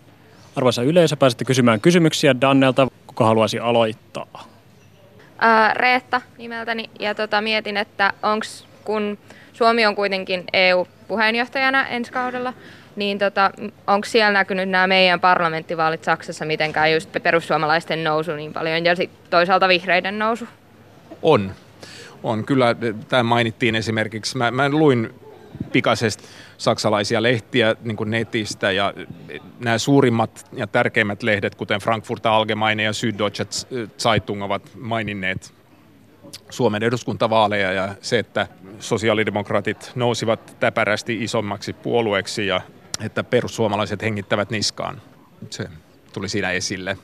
arvoisa 0.55 0.81
yleisö, 0.81 1.17
pääsette 1.17 1.45
kysymään 1.45 1.81
kysymyksiä 1.81 2.35
Dannelta. 2.41 2.87
Kuka 3.07 3.25
haluaisi 3.25 3.59
aloittaa? 3.59 4.47
Ää, 5.39 5.73
Reetta 5.73 6.21
nimeltäni 6.37 6.89
ja 6.99 7.15
tota, 7.15 7.41
mietin, 7.41 7.77
että 7.77 8.13
onks, 8.23 8.65
kun 8.83 9.17
Suomi 9.53 9.85
on 9.85 9.95
kuitenkin 9.95 10.43
EU-puheenjohtajana 10.53 11.87
ensi 11.87 12.11
kaudella, 12.11 12.53
niin 12.95 13.19
tota, 13.19 13.51
onko 13.87 14.05
siellä 14.05 14.31
näkynyt 14.31 14.69
nämä 14.69 14.87
meidän 14.87 15.19
parlamenttivaalit 15.19 16.03
Saksassa 16.03 16.45
mitenkään 16.45 16.93
just 16.93 17.09
perussuomalaisten 17.23 18.03
nousu 18.03 18.31
niin 18.31 18.53
paljon 18.53 18.85
ja 18.85 18.95
sitten 18.95 19.19
toisaalta 19.29 19.67
vihreiden 19.67 20.19
nousu? 20.19 20.47
On. 21.21 21.51
On. 22.25 22.45
Kyllä 22.45 22.75
tämä 23.07 23.23
mainittiin 23.23 23.75
esimerkiksi. 23.75 24.37
Mä, 24.37 24.51
mä 24.51 24.69
luin 24.69 25.13
pikaisesti 25.71 26.23
saksalaisia 26.57 27.23
lehtiä 27.23 27.75
niin 27.81 27.97
kuin 27.97 28.11
netistä 28.11 28.71
ja 28.71 28.93
nämä 29.59 29.77
suurimmat 29.77 30.47
ja 30.53 30.67
tärkeimmät 30.67 31.23
lehdet, 31.23 31.55
kuten 31.55 31.81
Frankfurter 31.81 32.31
Allgemeine 32.31 32.83
ja 32.83 32.91
Süddeutsche 32.91 33.45
Zeitung, 33.97 34.43
ovat 34.43 34.71
maininneet 34.75 35.53
Suomen 36.49 36.83
eduskuntavaaleja 36.83 37.71
ja 37.71 37.95
se, 38.01 38.19
että 38.19 38.47
sosiaalidemokraatit 38.79 39.91
nousivat 39.95 40.55
täpärästi 40.59 41.23
isommaksi 41.23 41.73
puolueeksi 41.73 42.47
ja 42.47 42.61
että 42.99 43.23
perussuomalaiset 43.23 44.01
hengittävät 44.01 44.49
niskaan. 44.49 45.01
Se 45.49 45.69
tuli 46.13 46.29
siinä 46.29 46.51
esille. 46.51 46.97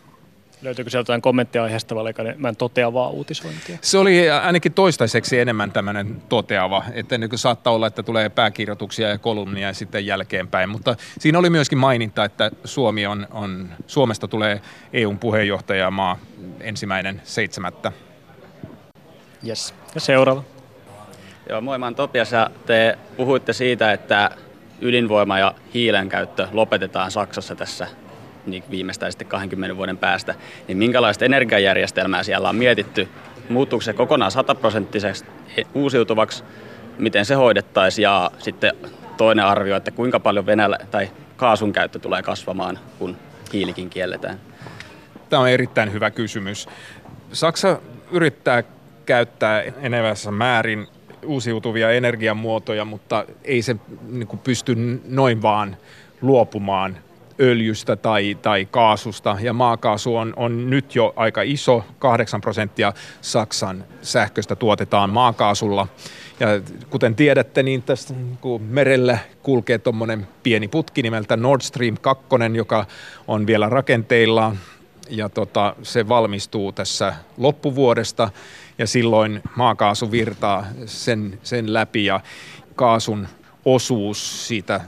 Löytyykö 0.62 0.90
sieltä 0.90 1.02
jotain 1.02 1.22
kommenttia 1.22 1.64
aiheesta 1.64 1.96
vai 1.96 2.02
oliko 2.02 2.24
ne- 2.24 2.36
mä 2.38 2.50
en 2.50 2.56
toteavaa 2.56 3.10
uutisointia? 3.10 3.78
Se 3.82 3.98
oli 3.98 4.30
ainakin 4.30 4.74
toistaiseksi 4.74 5.40
enemmän 5.40 5.72
tämmöinen 5.72 6.22
toteava, 6.30 6.84
että 6.94 7.18
niin 7.18 7.30
kuin 7.30 7.40
saattaa 7.40 7.74
olla, 7.74 7.88
että 7.88 8.04
tulee 8.04 8.30
pääkirjoituksia 8.30 9.10
ja 9.10 9.18
kolumnia 9.18 9.74
sitten 9.74 10.06
jälkeenpäin, 10.06 10.70
mutta 10.70 10.96
siinä 11.20 11.40
oli 11.40 11.50
myöskin 11.50 11.78
maininta, 11.78 12.26
että 12.26 12.52
Suomi 12.64 13.06
on, 13.06 13.28
on, 13.32 13.70
Suomesta 13.88 14.28
tulee 14.28 14.62
EUn 14.94 15.20
puheenjohtajamaa 15.20 16.18
ensimmäinen 16.60 17.22
seitsemättä. 17.24 17.92
Yes. 19.48 19.74
Ja 19.96 20.02
seuraava. 20.02 20.44
Joo, 21.50 21.62
moi, 21.62 21.78
mä 21.78 21.86
oon 21.86 21.96
Topias 21.96 22.32
ja 22.32 22.50
te 22.66 22.98
puhuitte 23.18 23.54
siitä, 23.54 23.92
että 23.92 24.32
ydinvoima 24.82 25.40
ja 25.40 25.56
hiilen 25.74 26.10
käyttö 26.10 26.48
lopetetaan 26.52 27.12
Saksassa 27.12 27.56
tässä 27.56 27.88
niin 28.46 28.64
viimeistään 28.72 29.12
sitten 29.12 29.28
20 29.28 29.78
vuoden 29.78 29.98
päästä. 29.98 30.36
Niin 30.68 30.78
minkälaista 30.78 31.26
energiajärjestelmää 31.26 32.24
siellä 32.24 32.50
on 32.50 32.56
mietitty? 32.56 33.08
Muuttuuko 33.50 33.82
se 33.82 33.94
kokonaan 33.94 34.32
sataprosenttisesti 34.32 35.30
uusiutuvaksi? 35.74 36.44
Miten 36.98 37.26
se 37.26 37.36
hoidettaisiin? 37.36 38.04
Ja 38.04 38.32
sitten 38.40 38.74
toinen 39.18 39.46
arvio, 39.46 39.76
että 39.76 39.92
kuinka 39.92 40.20
paljon 40.20 40.46
Venäjä 40.46 40.78
tai 40.92 41.12
kaasun 41.38 41.74
käyttö 41.74 42.00
tulee 42.00 42.24
kasvamaan, 42.24 42.80
kun 43.00 43.18
hiilikin 43.54 43.90
kielletään? 43.90 44.40
Tämä 45.30 45.42
on 45.42 45.50
erittäin 45.50 45.94
hyvä 45.94 46.12
kysymys. 46.12 46.70
Saksa 47.34 47.82
yrittää 48.12 48.64
käyttää 49.06 49.62
enenevässä 49.62 50.32
määrin 50.32 50.88
uusiutuvia 51.26 51.92
energiamuotoja, 51.92 52.86
mutta 52.86 53.26
ei 53.44 53.62
se 53.62 53.76
niin 54.10 54.28
kuin 54.28 54.40
pysty 54.40 55.02
noin 55.08 55.42
vaan 55.42 55.78
luopumaan 56.22 56.98
öljystä 57.42 57.96
tai, 57.96 58.38
tai 58.42 58.68
kaasusta. 58.72 59.38
Ja 59.42 59.54
maakaasu 59.54 60.16
on, 60.16 60.34
on 60.36 60.70
nyt 60.70 60.96
jo 60.96 61.14
aika 61.16 61.42
iso, 61.42 61.86
8 62.00 62.42
prosenttia 62.42 62.94
Saksan 63.22 63.84
sähköstä 64.02 64.56
tuotetaan 64.56 65.10
maakaasulla. 65.10 65.88
Ja 66.40 66.48
kuten 66.90 67.16
tiedätte, 67.16 67.64
niin 67.64 67.84
tästä 67.84 68.14
niin 68.14 68.38
kuin 68.42 68.64
merellä 68.64 69.18
kulkee 69.44 69.78
tuommoinen 69.78 70.28
pieni 70.44 70.68
putki 70.68 71.02
nimeltä 71.02 71.38
Nord 71.38 71.62
Stream 71.62 71.98
2, 72.02 72.26
joka 72.56 72.86
on 73.28 73.48
vielä 73.48 73.70
rakenteillaan 73.70 74.58
ja 75.10 75.30
tota, 75.30 75.76
se 75.84 76.08
valmistuu 76.08 76.72
tässä 76.72 77.14
loppuvuodesta 77.38 78.30
ja 78.78 78.88
silloin 78.88 79.42
maakaasu 79.56 80.12
virtaa 80.12 80.66
sen, 80.86 81.40
sen 81.44 81.74
läpi 81.74 82.06
ja 82.06 82.20
kaasun 82.76 83.28
osuus 83.66 84.48
siitä 84.48 84.82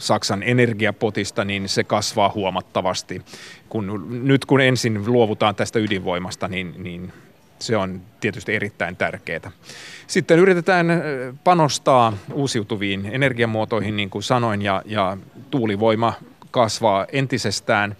Saksan 0.00 0.42
energiapotista, 0.42 1.44
niin 1.44 1.68
se 1.68 1.84
kasvaa 1.84 2.32
huomattavasti. 2.34 3.22
Kun, 3.68 4.06
nyt 4.22 4.44
kun 4.44 4.60
ensin 4.60 5.12
luovutaan 5.12 5.54
tästä 5.54 5.78
ydinvoimasta, 5.78 6.48
niin, 6.48 6.74
niin 6.78 7.12
se 7.58 7.76
on 7.76 8.00
tietysti 8.20 8.54
erittäin 8.54 8.96
tärkeää. 8.96 9.50
Sitten 10.06 10.38
yritetään 10.38 10.86
panostaa 11.44 12.12
uusiutuviin 12.32 13.06
energiamuotoihin, 13.12 13.96
niin 13.96 14.10
kuin 14.10 14.22
sanoin, 14.22 14.62
ja, 14.62 14.82
ja 14.86 15.16
tuulivoima 15.50 16.12
kasvaa 16.50 17.06
entisestään. 17.12 17.96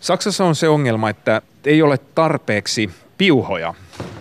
Saksassa 0.00 0.44
on 0.44 0.54
se 0.54 0.68
ongelma, 0.68 1.10
että 1.10 1.42
ei 1.64 1.82
ole 1.82 1.98
tarpeeksi 1.98 2.90
piuhoja, 3.18 3.74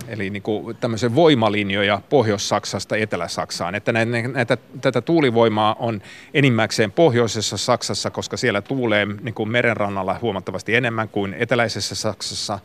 eli 0.10 0.30
niin 0.30 0.44
kuin 0.44 0.78
tämmöisen 0.78 1.16
voimalinjoja 1.16 2.02
Pohjois-Saksasta 2.10 2.96
Etelä-Saksaan. 2.96 3.76
Että 3.76 3.92
näitä, 3.92 4.28
näitä, 4.28 4.58
tätä 4.82 5.02
tuulivoimaa 5.02 5.76
on 5.80 6.02
enimmäkseen 6.34 6.92
pohjoisessa 6.92 7.58
Saksassa, 7.58 8.10
koska 8.10 8.38
siellä 8.38 8.62
tuulee 8.62 9.08
niin 9.22 9.34
kuin 9.34 9.50
merenrannalla 9.50 10.20
huomattavasti 10.22 10.76
enemmän 10.76 11.10
kuin 11.10 11.34
eteläisessä 11.34 11.96
Saksassa. 11.96 12.60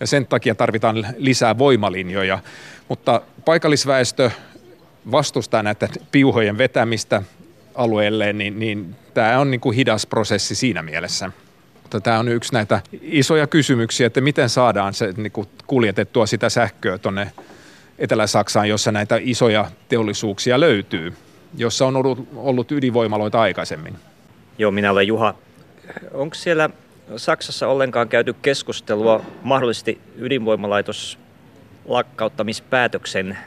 Ja 0.00 0.06
sen 0.06 0.26
takia 0.26 0.54
tarvitaan 0.54 1.06
lisää 1.16 1.58
voimalinjoja. 1.58 2.38
Mutta 2.88 3.22
paikallisväestö 3.44 4.30
vastustaa 5.10 5.62
näitä 5.62 5.88
piuhojen 6.12 6.58
vetämistä 6.58 7.22
alueelleen, 7.74 8.38
niin, 8.38 8.58
niin 8.58 8.96
tämä 9.14 9.38
on 9.38 9.50
niin 9.50 9.60
kuin 9.60 9.76
hidas 9.76 10.06
prosessi 10.06 10.54
siinä 10.54 10.82
mielessä. 10.82 11.30
Mutta 11.86 12.00
tämä 12.00 12.18
on 12.18 12.28
yksi 12.28 12.52
näitä 12.52 12.80
isoja 13.02 13.46
kysymyksiä, 13.46 14.06
että 14.06 14.20
miten 14.20 14.48
saadaan 14.48 14.94
se 14.94 15.14
niin 15.16 15.32
kuin 15.32 15.48
kuljetettua 15.66 16.26
sitä 16.26 16.48
sähköä 16.48 16.98
tuonne 16.98 17.32
Etelä-Saksaan, 17.98 18.68
jossa 18.68 18.92
näitä 18.92 19.18
isoja 19.20 19.70
teollisuuksia 19.88 20.60
löytyy, 20.60 21.12
jossa 21.56 21.86
on 21.86 21.96
ollut, 21.96 22.28
ollut 22.36 22.72
ydinvoimaloita 22.72 23.40
aikaisemmin. 23.40 23.94
Joo, 24.58 24.70
minä 24.70 24.90
olen 24.90 25.06
Juha. 25.06 25.34
Onko 26.12 26.34
siellä 26.34 26.70
Saksassa 27.16 27.68
ollenkaan 27.68 28.08
käyty 28.08 28.32
keskustelua 28.42 29.24
mahdollisesti 29.42 30.00
ydinvoimalaitos 30.16 31.18
lakkauttamispäätöksen 31.84 33.38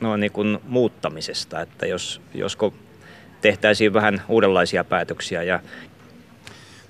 noin 0.00 0.20
niin 0.20 0.32
kuin 0.32 0.58
muuttamisesta, 0.68 1.60
että 1.60 1.86
jos, 1.86 2.20
josko 2.34 2.74
tehtäisiin 3.40 3.92
vähän 3.92 4.22
uudenlaisia 4.28 4.84
päätöksiä 4.84 5.42
ja 5.42 5.60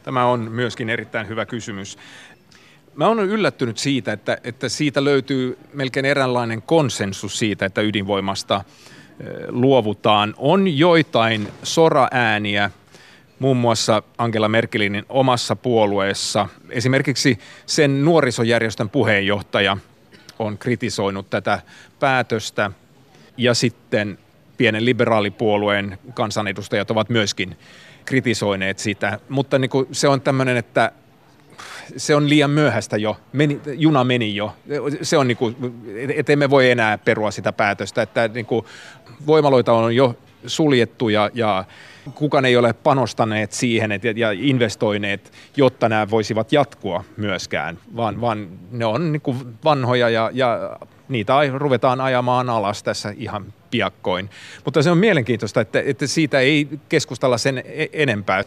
Tämä 0.08 0.26
on 0.26 0.52
myöskin 0.52 0.90
erittäin 0.90 1.28
hyvä 1.28 1.46
kysymys. 1.46 1.98
Mä 2.94 3.08
olen 3.08 3.28
yllättynyt 3.28 3.78
siitä, 3.78 4.12
että, 4.12 4.38
että 4.44 4.68
siitä 4.68 5.04
löytyy 5.04 5.58
melkein 5.74 6.06
eräänlainen 6.06 6.62
konsensus 6.62 7.38
siitä, 7.38 7.66
että 7.66 7.80
ydinvoimasta 7.80 8.64
luovutaan. 9.48 10.34
On 10.36 10.78
joitain 10.78 11.48
sora-ääniä, 11.62 12.70
muun 13.38 13.56
muassa 13.56 14.02
Angela 14.18 14.48
Merkelin 14.48 15.04
omassa 15.08 15.56
puolueessa. 15.56 16.48
Esimerkiksi 16.70 17.38
sen 17.66 18.04
nuorisojärjestön 18.04 18.90
puheenjohtaja 18.90 19.76
on 20.38 20.58
kritisoinut 20.58 21.30
tätä 21.30 21.62
päätöstä 22.00 22.70
ja 23.36 23.54
sitten 23.54 24.18
pienen 24.56 24.84
liberaalipuolueen 24.84 25.98
kansanedustajat 26.14 26.90
ovat 26.90 27.08
myöskin 27.08 27.56
kritisoineet 28.08 28.78
sitä, 28.78 29.18
mutta 29.28 29.58
niin 29.58 29.70
kuin 29.70 29.86
se 29.92 30.08
on 30.08 30.20
tämmöinen, 30.20 30.56
että 30.56 30.92
se 31.96 32.14
on 32.14 32.28
liian 32.28 32.50
myöhäistä 32.50 32.96
jo, 32.96 33.16
meni, 33.32 33.60
juna 33.66 34.04
meni 34.04 34.36
jo. 34.36 34.56
Se 35.02 35.18
on 35.18 35.28
niin 35.28 35.36
kuin, 35.36 35.56
et 36.14 36.30
emme 36.30 36.50
voi 36.50 36.70
enää 36.70 36.98
perua 36.98 37.30
sitä 37.30 37.52
päätöstä, 37.52 38.02
että 38.02 38.28
niin 38.28 38.46
kuin 38.46 38.66
voimaloita 39.26 39.72
on 39.72 39.96
jo 39.96 40.16
suljettu 40.46 41.08
ja, 41.08 41.30
ja 41.34 41.64
kukaan 42.14 42.44
ei 42.44 42.56
ole 42.56 42.72
panostaneet 42.72 43.52
siihen 43.52 43.92
et, 43.92 44.02
ja 44.16 44.30
investoineet, 44.32 45.32
jotta 45.56 45.88
nämä 45.88 46.10
voisivat 46.10 46.52
jatkua 46.52 47.04
myöskään, 47.16 47.78
vaan, 47.96 48.20
vaan 48.20 48.48
ne 48.70 48.84
on 48.84 49.12
niin 49.12 49.22
kuin 49.22 49.38
vanhoja 49.64 50.08
ja, 50.08 50.30
ja 50.32 50.76
niitä 51.08 51.34
ruvetaan 51.54 52.00
ajamaan 52.00 52.50
alas 52.50 52.82
tässä 52.82 53.14
ihan 53.16 53.52
piakkoin. 53.70 54.30
Mutta 54.64 54.82
se 54.82 54.90
on 54.90 54.98
mielenkiintoista, 54.98 55.60
että, 55.60 55.82
että 55.86 56.06
siitä 56.06 56.40
ei 56.40 56.68
keskustella 56.88 57.38
sen 57.38 57.58
e-, 57.58 57.86
enempää. 57.92 58.44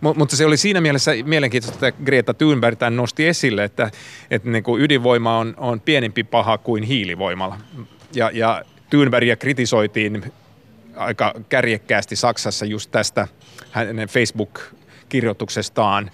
Mutta 0.00 0.36
se 0.36 0.46
oli 0.46 0.56
siinä 0.56 0.80
mielessä 0.80 1.12
mielenkiintoista, 1.24 1.88
että 1.88 2.04
Greta 2.04 2.34
Thunberg 2.34 2.78
tämän 2.78 2.96
nosti 2.96 3.26
esille, 3.26 3.64
että, 3.64 3.90
että 4.30 4.50
niin 4.50 4.64
kuin 4.64 4.82
ydinvoima 4.82 5.38
on, 5.38 5.54
on 5.56 5.80
pienempi 5.80 6.24
paha 6.24 6.58
kuin 6.58 6.82
hiilivoimalla. 6.82 7.58
Ja, 8.14 8.30
ja 8.34 8.62
Thunbergia 8.90 9.36
kritisoitiin 9.36 10.32
aika 10.96 11.34
kärjekkäästi 11.48 12.16
Saksassa 12.16 12.66
just 12.66 12.90
tästä 12.90 13.28
hänen 13.70 14.08
Facebook-kirjoituksestaan. 14.08 16.10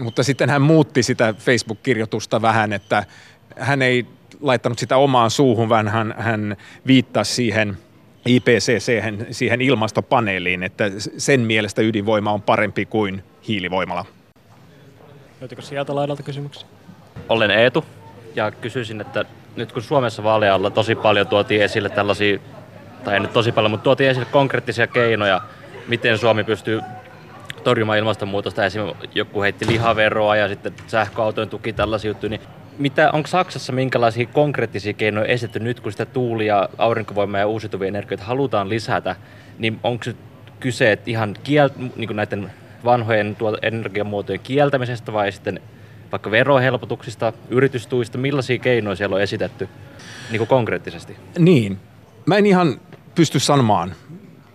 Mutta 0.00 0.22
sitten 0.22 0.50
hän 0.50 0.62
muutti 0.62 1.02
sitä 1.02 1.34
Facebook-kirjoitusta 1.38 2.42
vähän, 2.42 2.72
että 2.72 3.04
hän 3.56 3.82
ei 3.82 4.06
laittanut 4.40 4.78
sitä 4.78 4.96
omaan 4.96 5.30
suuhun, 5.30 5.68
vaan 5.68 5.88
hän, 5.88 6.14
hän 6.18 6.56
viittasi 6.86 7.34
siihen 7.34 7.78
IPCC, 8.26 9.02
siihen 9.30 9.60
ilmastopaneeliin, 9.60 10.62
että 10.62 10.90
sen 11.18 11.40
mielestä 11.40 11.82
ydinvoima 11.82 12.32
on 12.32 12.42
parempi 12.42 12.86
kuin 12.86 13.24
hiilivoimala. 13.48 14.04
Löytyykö 15.40 15.62
sieltä 15.62 15.94
laidalta 15.94 16.22
kysymyksiä? 16.22 16.68
Olen 17.28 17.50
Eetu 17.50 17.84
ja 18.34 18.50
kysyisin, 18.50 19.00
että 19.00 19.24
nyt 19.56 19.72
kun 19.72 19.82
Suomessa 19.82 20.22
vaalealla 20.22 20.70
tosi 20.70 20.94
paljon 20.94 21.26
tuotiin 21.26 21.62
esille 21.62 21.88
tällaisia, 21.88 22.38
tai 23.04 23.14
ei 23.14 23.20
nyt 23.20 23.32
tosi 23.32 23.52
paljon, 23.52 23.70
mutta 23.70 23.84
tuotiin 23.84 24.10
esille 24.10 24.26
konkreettisia 24.30 24.86
keinoja, 24.86 25.40
miten 25.88 26.18
Suomi 26.18 26.44
pystyy 26.44 26.80
torjumaan 27.64 27.98
ilmastonmuutosta. 27.98 28.64
Esimerkiksi 28.64 29.08
joku 29.14 29.42
heitti 29.42 29.66
lihaveroa 29.66 30.36
ja 30.36 30.48
sitten 30.48 30.74
sähköautojen 30.86 31.48
tuki, 31.48 31.72
tällaisia 31.72 32.10
juttuja. 32.10 32.30
Niin 32.30 32.40
mitä, 32.78 33.10
onko 33.12 33.26
Saksassa 33.26 33.72
minkälaisia 33.72 34.26
konkreettisia 34.26 34.92
keinoja 34.92 35.26
esitetty 35.26 35.60
nyt, 35.60 35.80
kun 35.80 35.92
sitä 35.92 36.06
tuuli- 36.06 36.46
ja 36.46 36.68
aurinkovoimaa 36.78 37.40
ja 37.40 37.46
uusiutuvia 37.46 37.88
energioita 37.88 38.24
halutaan 38.24 38.68
lisätä, 38.68 39.16
niin 39.58 39.80
onko 39.82 40.04
se 40.04 40.14
kyse 40.60 40.92
että 40.92 41.10
ihan 41.10 41.36
kiel- 41.44 41.90
niin 41.96 42.16
näiden 42.16 42.50
vanhojen 42.84 43.36
energiamuotojen 43.62 44.40
kieltämisestä 44.40 45.12
vai 45.12 45.32
sitten 45.32 45.60
vaikka 46.12 46.30
verohelpotuksista, 46.30 47.32
yritystuista, 47.48 48.18
millaisia 48.18 48.58
keinoja 48.58 48.96
siellä 48.96 49.16
on 49.16 49.22
esitetty 49.22 49.68
niin 50.30 50.38
kuin 50.38 50.48
konkreettisesti? 50.48 51.16
Niin, 51.38 51.78
mä 52.26 52.36
en 52.36 52.46
ihan 52.46 52.80
pysty 53.14 53.40
sanomaan 53.40 53.94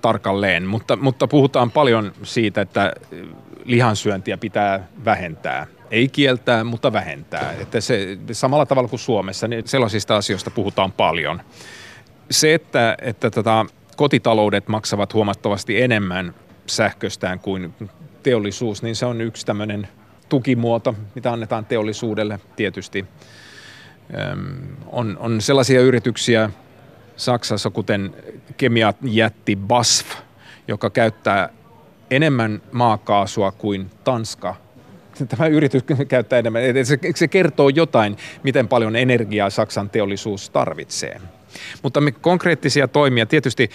tarkalleen, 0.02 0.64
mutta, 0.64 0.96
mutta 0.96 1.28
puhutaan 1.28 1.72
paljon 1.72 2.12
siitä, 2.24 2.62
että 2.62 2.94
lihansyöntiä 3.66 4.38
pitää 4.38 4.88
vähentää 5.06 5.68
ei 5.93 6.08
kieltää, 6.08 6.63
mutta 6.63 6.93
vähentää. 6.93 7.53
Että 7.60 7.82
se, 7.82 8.17
samalla 8.32 8.65
tavalla 8.65 8.89
kuin 8.89 8.99
Suomessa, 8.99 9.47
niin 9.47 9.67
sellaisista 9.67 10.17
asioista 10.17 10.51
puhutaan 10.51 10.91
paljon. 10.91 11.41
Se, 12.32 12.53
että, 12.53 12.97
että 13.01 13.32
tota, 13.32 13.65
kotitaloudet 13.95 14.67
maksavat 14.67 15.13
huomattavasti 15.13 15.82
enemmän 15.82 16.36
sähköstään 16.67 17.39
kuin 17.39 17.73
teollisuus, 18.23 18.84
niin 18.84 18.95
se 18.95 19.06
on 19.06 19.21
yksi 19.21 19.45
tämmöinen 19.45 19.88
tukimuoto, 20.29 20.95
mitä 21.15 21.34
annetaan 21.34 21.65
teollisuudelle 21.65 22.39
tietysti. 22.56 23.06
On, 24.88 25.17
on 25.19 25.41
sellaisia 25.41 25.82
yrityksiä 25.82 26.49
Saksassa, 27.15 27.69
kuten 27.69 28.15
kemiajätti 28.58 29.56
BASF, 29.56 30.08
joka 30.67 30.89
käyttää 30.89 31.49
enemmän 32.12 32.62
maakaasua 32.71 33.51
kuin 33.51 33.89
Tanska 34.03 34.62
tämä 35.38 35.47
yritys 35.47 35.84
käyttää 36.08 36.39
enemmän. 36.39 36.62
Se, 36.84 36.97
se 37.15 37.28
kertoo 37.28 37.69
jotain, 37.69 38.17
miten 38.43 38.67
paljon 38.67 38.95
energiaa 38.95 39.49
Saksan 39.49 39.89
teollisuus 39.89 40.49
tarvitsee. 40.49 41.21
Mutta 41.84 42.02
me 42.02 42.12
konkreettisia 42.12 42.88
toimia, 42.88 43.26
tietysti 43.26 43.69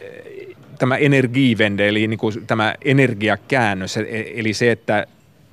eh, 0.00 0.56
tämä 0.78 0.96
energiivende, 0.96 1.88
eli 1.88 2.06
niin 2.06 2.18
kuin 2.18 2.46
tämä 2.46 2.74
energiakäännös, 2.84 3.96
e, 3.96 4.24
eli 4.34 4.52
se, 4.52 4.70
että 4.70 5.06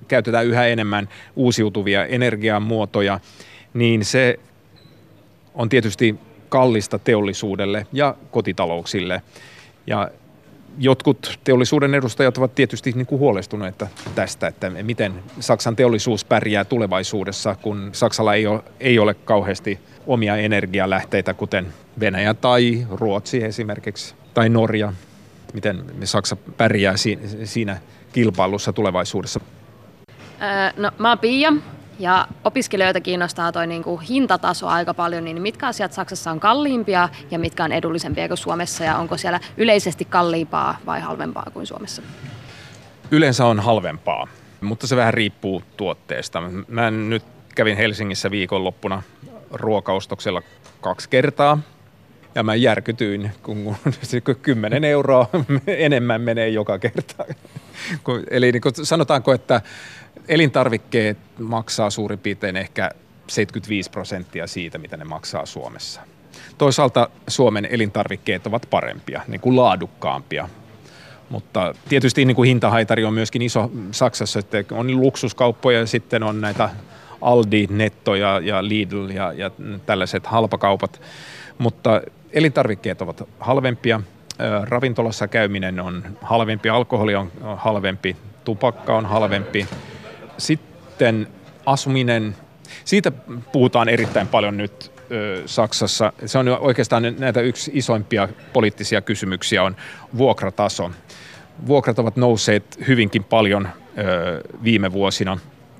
käytetään 0.08 0.46
yhä 0.46 0.68
enemmän 0.68 1.10
uusiutuvia 1.36 2.06
energiamuotoja, 2.06 3.20
niin 3.74 4.06
se 4.06 4.40
on 5.54 5.70
tietysti 5.70 6.16
kallista 6.50 7.00
teollisuudelle 7.00 7.88
ja 7.94 8.16
kotitalouksille. 8.32 9.22
Ja 9.88 10.12
jotkut 10.78 11.40
teollisuuden 11.44 11.96
edustajat 11.96 12.38
ovat 12.38 12.56
tietysti 12.56 12.92
niin 12.92 13.06
kuin 13.06 13.20
huolestuneita 13.20 13.88
tästä, 14.16 14.48
että 14.48 14.70
miten 14.70 15.14
Saksan 15.40 15.76
teollisuus 15.76 16.26
pärjää 16.26 16.66
tulevaisuudessa, 16.66 17.56
kun 17.62 17.90
Saksalla 17.94 18.34
ei 18.34 18.48
ole, 18.48 18.64
ei 18.80 19.00
ole 19.00 19.14
kauheasti 19.14 19.80
omia 20.08 20.38
energialähteitä, 20.38 21.34
kuten 21.34 21.68
Venäjä 22.00 22.34
tai 22.34 22.88
Ruotsi 22.92 23.44
esimerkiksi, 23.44 24.16
tai 24.34 24.50
Norja. 24.50 24.94
Miten 25.54 25.86
Saksa 26.04 26.36
pärjää 26.36 26.94
siinä 27.44 27.78
kilpailussa 28.14 28.74
tulevaisuudessa? 28.74 29.40
No 30.78 30.92
mä 30.98 31.10
oon 31.10 31.20
Pia 31.20 31.54
ja 32.00 32.28
opiskelijoita 32.44 33.02
kiinnostaa 33.02 33.52
toi 33.52 33.68
niinku 33.68 33.98
hintataso 33.98 34.68
aika 34.68 34.94
paljon, 34.94 35.24
niin 35.24 35.42
mitkä 35.42 35.68
asiat 35.68 35.94
Saksassa 35.94 36.32
on 36.32 36.40
kalliimpia 36.40 37.10
ja 37.32 37.40
mitkä 37.40 37.64
on 37.64 37.72
edullisempia 37.72 38.28
kuin 38.28 38.38
Suomessa 38.38 38.84
ja 38.84 38.98
onko 38.98 39.18
siellä 39.18 39.40
yleisesti 39.58 40.06
kalliimpaa 40.06 40.78
vai 40.86 41.02
halvempaa 41.02 41.48
kuin 41.54 41.68
Suomessa? 41.68 42.02
Yleensä 43.12 43.46
on 43.46 43.60
halvempaa, 43.60 44.28
mutta 44.62 44.88
se 44.88 44.96
vähän 44.96 45.14
riippuu 45.14 45.64
tuotteesta. 45.78 46.42
Mä 46.68 46.92
nyt 46.92 47.24
kävin 47.56 47.78
Helsingissä 47.78 48.32
viikonloppuna 48.32 49.02
ruokaustoksella 49.52 50.42
kaksi 50.82 51.10
kertaa 51.10 51.60
ja 52.36 52.44
mä 52.44 52.56
järkytyin, 52.56 53.32
kun 53.44 53.76
10 54.42 54.84
euroa 54.96 55.30
enemmän 55.68 56.22
menee 56.22 56.50
joka 56.50 56.80
kerta. 56.80 57.26
Eli 58.32 58.52
niin 58.52 58.62
sanotaanko, 58.84 59.34
että 59.34 59.62
elintarvikkeet 60.28 61.18
maksaa 61.40 61.90
suurin 61.90 62.20
piirtein 62.20 62.58
ehkä 62.58 62.92
75 63.28 63.90
prosenttia 63.92 64.48
siitä, 64.48 64.78
mitä 64.78 64.98
ne 64.98 65.04
maksaa 65.04 65.46
Suomessa. 65.46 66.02
Toisaalta 66.58 67.10
Suomen 67.28 67.68
elintarvikkeet 67.72 68.48
ovat 68.48 68.68
parempia, 68.70 69.22
niin 69.28 69.42
kuin 69.42 69.56
laadukkaampia. 69.56 70.50
Mutta 71.30 71.76
tietysti 71.90 72.26
niin 72.26 72.36
kuin 72.36 72.48
hintahaitari 72.48 73.06
on 73.06 73.14
myöskin 73.14 73.42
iso 73.42 73.72
Saksassa, 73.92 74.40
että 74.40 74.64
on 74.72 75.02
luksuskauppoja 75.02 75.80
ja 75.80 75.86
sitten 75.86 76.24
on 76.24 76.42
näitä 76.42 76.70
Aldi, 77.22 77.68
Netto 77.70 78.16
ja, 78.16 78.40
ja 78.40 78.68
Lidl 78.68 79.10
ja, 79.10 79.34
ja 79.34 79.52
tällaiset 79.86 80.28
halpakaupat. 80.28 81.02
Mutta 81.58 82.02
elintarvikkeet 82.34 83.02
ovat 83.02 83.30
halvempia, 83.40 84.02
ravintolassa 84.64 85.28
käyminen 85.28 85.80
on 85.80 86.04
halvempi, 86.22 86.70
alkoholi 86.70 87.16
on 87.16 87.32
halvempi, 87.56 88.16
tupakka 88.44 88.98
on 88.98 89.06
halvempi. 89.06 89.68
Sitten 90.38 91.28
asuminen, 91.66 92.36
siitä 92.86 93.12
puhutaan 93.52 93.90
erittäin 93.90 94.28
paljon 94.28 94.58
nyt 94.58 94.92
Saksassa. 95.46 96.14
Se 96.26 96.38
on 96.38 96.48
oikeastaan 96.48 97.04
näitä 97.20 97.42
yksi 97.42 97.72
isoimpia 97.74 98.30
poliittisia 98.54 99.02
kysymyksiä 99.02 99.64
on 99.64 99.76
vuokrataso. 100.18 100.92
Vuokrat 101.68 102.00
ovat 102.00 102.16
nousseet 102.16 102.80
hyvinkin 102.88 103.24
paljon 103.24 103.70
viime 104.64 104.92
vuosina 104.92 105.38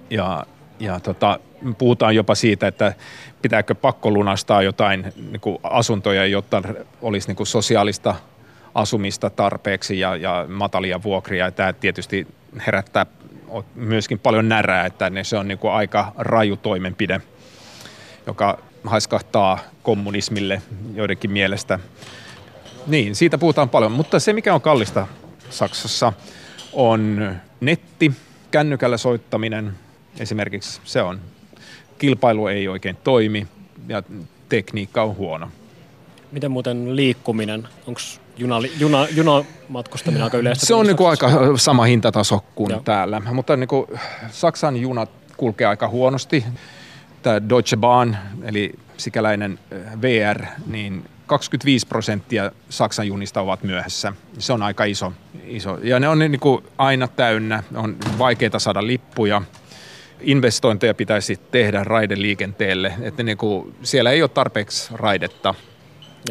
ja, 0.10 0.46
ja 0.80 1.00
tota, 1.00 1.40
puhutaan 1.78 2.16
jopa 2.16 2.36
siitä, 2.36 2.68
että 2.68 2.94
pitääkö 3.42 3.76
pakko 3.76 4.12
lunastaa 4.12 4.62
jotain 4.62 5.14
niin 5.32 5.42
kuin 5.42 5.58
asuntoja, 5.64 6.26
jotta 6.26 6.62
olisi 7.02 7.28
niin 7.28 7.36
kuin 7.36 7.48
sosiaalista 7.48 8.16
asumista 8.76 9.30
tarpeeksi 9.30 10.00
ja, 10.00 10.16
ja 10.16 10.46
matalia 10.48 11.04
vuokria. 11.04 11.46
Ja 11.46 11.52
tämä 11.52 11.74
tietysti 11.74 12.28
herättää 12.68 13.06
myöskin 13.76 14.20
paljon 14.20 14.50
närää, 14.50 14.86
että 14.86 15.12
se 15.24 15.38
on 15.38 15.48
niin 15.48 15.58
kuin 15.58 15.74
aika 15.74 16.12
raju 16.18 16.58
toimenpide, 16.58 17.22
joka 18.28 18.60
haiskahtaa 18.84 19.60
kommunismille 19.84 20.62
joidenkin 20.96 21.32
mielestä. 21.32 21.80
Niin, 22.88 23.16
siitä 23.16 23.38
puhutaan 23.38 23.70
paljon, 23.70 23.92
mutta 23.92 24.20
se 24.20 24.34
mikä 24.34 24.54
on 24.54 24.62
kallista 24.62 25.08
Saksassa 25.50 26.14
on 26.74 27.32
netti, 27.60 28.12
kännykällä 28.52 28.98
soittaminen 28.98 29.74
esimerkiksi, 30.20 30.82
se 30.84 31.02
on 31.02 31.20
kilpailu 32.00 32.48
ei 32.48 32.68
oikein 32.68 32.98
toimi 33.04 33.48
ja 33.88 34.04
tekniikka 34.50 35.04
on 35.04 35.16
huono. 35.16 35.50
Miten 36.32 36.52
muuten 36.52 36.96
liikkuminen? 36.96 37.68
Onko 37.88 38.00
juna, 38.38 38.56
juna, 38.80 39.08
junamatkustaminen 39.16 40.24
aika 40.24 40.38
yleistä? 40.38 40.66
Se 40.66 40.74
on 40.74 40.86
niin 40.86 40.98
kuin 40.98 41.10
aika 41.10 41.30
sama 41.56 41.84
hintataso 41.84 42.44
kuin 42.56 42.72
Joo. 42.72 42.82
täällä, 42.82 43.22
mutta 43.34 43.58
niin 43.58 43.68
kuin 43.68 43.88
Saksan 44.32 44.78
junat 44.78 45.10
kulkee 45.38 45.68
aika 45.68 45.88
huonosti. 45.88 46.46
Tämä 47.22 47.50
Deutsche 47.50 47.78
Bahn, 47.78 48.16
eli 48.44 48.74
sikäläinen 48.98 49.60
eh, 49.72 49.82
VR, 50.02 50.46
niin 50.68 51.06
25 51.26 51.88
prosenttia 51.88 52.52
Saksan 52.70 53.08
junista 53.08 53.42
ovat 53.42 53.64
myöhässä. 53.64 54.14
Se 54.38 54.54
on 54.54 54.64
aika 54.64 54.84
iso. 54.84 55.14
iso. 55.48 55.78
Ja 55.84 56.00
ne 56.00 56.08
on 56.08 56.20
niin 56.20 56.40
kuin 56.40 56.64
aina 56.78 57.08
täynnä, 57.08 57.64
on 57.76 57.96
vaikeaa 58.18 58.60
saada 58.60 58.88
lippuja 58.88 59.42
investointeja 60.22 60.94
pitäisi 60.94 61.40
tehdä 61.52 61.84
raideliikenteelle, 61.84 62.94
että 63.02 63.24
niin 63.24 63.38
kuin, 63.38 63.76
siellä 63.84 64.12
ei 64.12 64.22
ole 64.22 64.30
tarpeeksi 64.30 64.90
raidetta, 64.94 65.56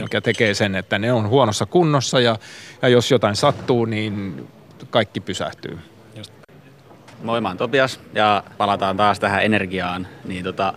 mikä 0.01 0.21
tekee 0.21 0.55
sen, 0.55 0.75
että 0.75 0.99
ne 0.99 1.13
on 1.13 1.29
huonossa 1.29 1.67
kunnossa 1.67 2.21
ja, 2.21 2.39
ja 2.83 2.89
jos 2.89 3.11
jotain 3.11 3.37
sattuu, 3.37 3.85
niin 3.85 4.47
kaikki 4.91 5.21
pysähtyy. 5.21 5.79
Moi, 7.23 7.41
mä 7.41 7.49
oon 7.49 7.57
Topias 7.57 8.01
ja 8.15 8.45
palataan 8.59 8.97
taas 8.97 9.21
tähän 9.21 9.43
energiaan. 9.43 10.07
Niin 10.25 10.45
tota, 10.45 10.75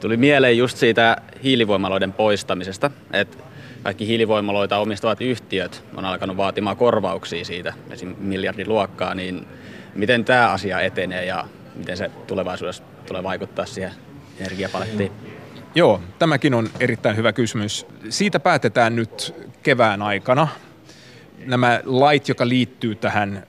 tuli 0.00 0.16
mieleen 0.16 0.58
just 0.58 0.78
siitä 0.78 1.16
hiilivoimaloiden 1.42 2.12
poistamisesta, 2.12 2.90
että 3.12 3.36
kaikki 3.82 4.06
hiilivoimaloita 4.06 4.78
omistavat 4.78 5.20
yhtiöt 5.20 5.84
on 5.96 6.04
alkanut 6.04 6.36
vaatimaan 6.36 6.76
korvauksia 6.76 7.44
siitä, 7.44 7.74
esimerkiksi 7.90 8.24
miljardiluokkaa, 8.24 9.14
niin 9.14 9.46
miten 9.94 10.24
tämä 10.24 10.50
asia 10.50 10.80
etenee 10.80 11.24
ja 11.24 11.44
miten 11.74 11.96
se 11.96 12.10
tulevaisuudessa 12.26 12.82
tulee 13.06 13.22
vaikuttaa 13.22 13.66
siihen 13.66 13.92
energiapalettiin? 14.38 15.12
Joo, 15.74 16.00
tämäkin 16.18 16.54
on 16.54 16.68
erittäin 16.80 17.16
hyvä 17.16 17.32
kysymys. 17.32 17.86
Siitä 18.08 18.40
päätetään 18.40 18.96
nyt 18.96 19.34
kevään 19.62 20.02
aikana. 20.02 20.48
Nämä 21.46 21.80
lait, 21.84 22.28
joka 22.28 22.48
liittyy 22.48 22.94
tähän 22.94 23.46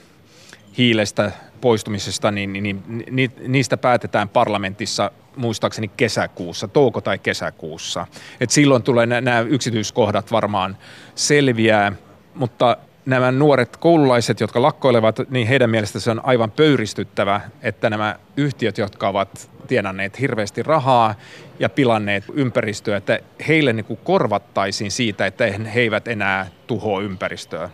hiilestä 0.77 1.31
poistumisesta, 1.61 2.31
niin, 2.31 2.53
niin, 2.53 2.83
niin 3.11 3.31
niistä 3.47 3.77
päätetään 3.77 4.29
parlamentissa 4.29 5.11
muistaakseni 5.35 5.87
kesäkuussa, 5.87 6.67
touko- 6.67 7.01
tai 7.01 7.19
kesäkuussa. 7.19 8.07
Et 8.39 8.49
silloin 8.49 8.83
tulee 8.83 9.05
nämä 9.05 9.39
yksityiskohdat 9.39 10.31
varmaan 10.31 10.77
selviää, 11.15 11.91
mutta 12.35 12.77
nämä 13.05 13.31
nuoret 13.31 13.77
koululaiset, 13.77 14.39
jotka 14.39 14.61
lakkoilevat, 14.61 15.19
niin 15.29 15.47
heidän 15.47 15.69
mielestä 15.69 15.99
se 15.99 16.11
on 16.11 16.25
aivan 16.25 16.51
pöyristyttävä, 16.51 17.41
että 17.61 17.89
nämä 17.89 18.15
yhtiöt, 18.37 18.77
jotka 18.77 19.07
ovat 19.07 19.49
tienanneet 19.67 20.19
hirveästi 20.19 20.63
rahaa 20.63 21.15
ja 21.59 21.69
pilanneet 21.69 22.23
ympäristöä, 22.33 22.97
että 22.97 23.19
heille 23.47 23.73
niin 23.73 23.85
kuin 23.85 23.99
korvattaisiin 24.03 24.91
siitä, 24.91 25.25
että 25.25 25.45
he 25.73 25.81
eivät 25.81 26.07
enää 26.07 26.47
tuhoa 26.67 27.01
ympäristöä. 27.01 27.69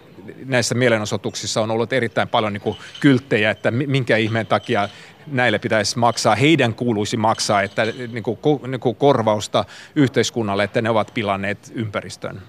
Näissä 0.46 0.76
mielenosoituksissa 0.76 1.62
on 1.62 1.72
ollut 1.72 1.94
erittäin 1.94 2.28
paljon 2.28 2.54
niin 2.54 2.62
kuin 2.62 2.78
kylttejä, 3.00 3.52
että 3.52 3.72
minkä 3.72 4.18
ihmeen 4.18 4.48
takia 4.48 4.90
näille 5.28 5.60
pitäisi 5.60 6.00
maksaa, 6.00 6.36
heidän 6.36 6.74
kuuluisi 6.74 7.18
maksaa, 7.18 7.62
että 7.62 7.86
niin 7.86 8.24
kuin, 8.24 8.40
niin 8.68 8.80
kuin 8.80 8.96
korvausta 8.96 9.66
yhteiskunnalle, 9.96 10.64
että 10.64 10.82
ne 10.82 10.90
ovat 10.90 11.12
pilanneet 11.14 11.72
ympäristön. 11.76 12.42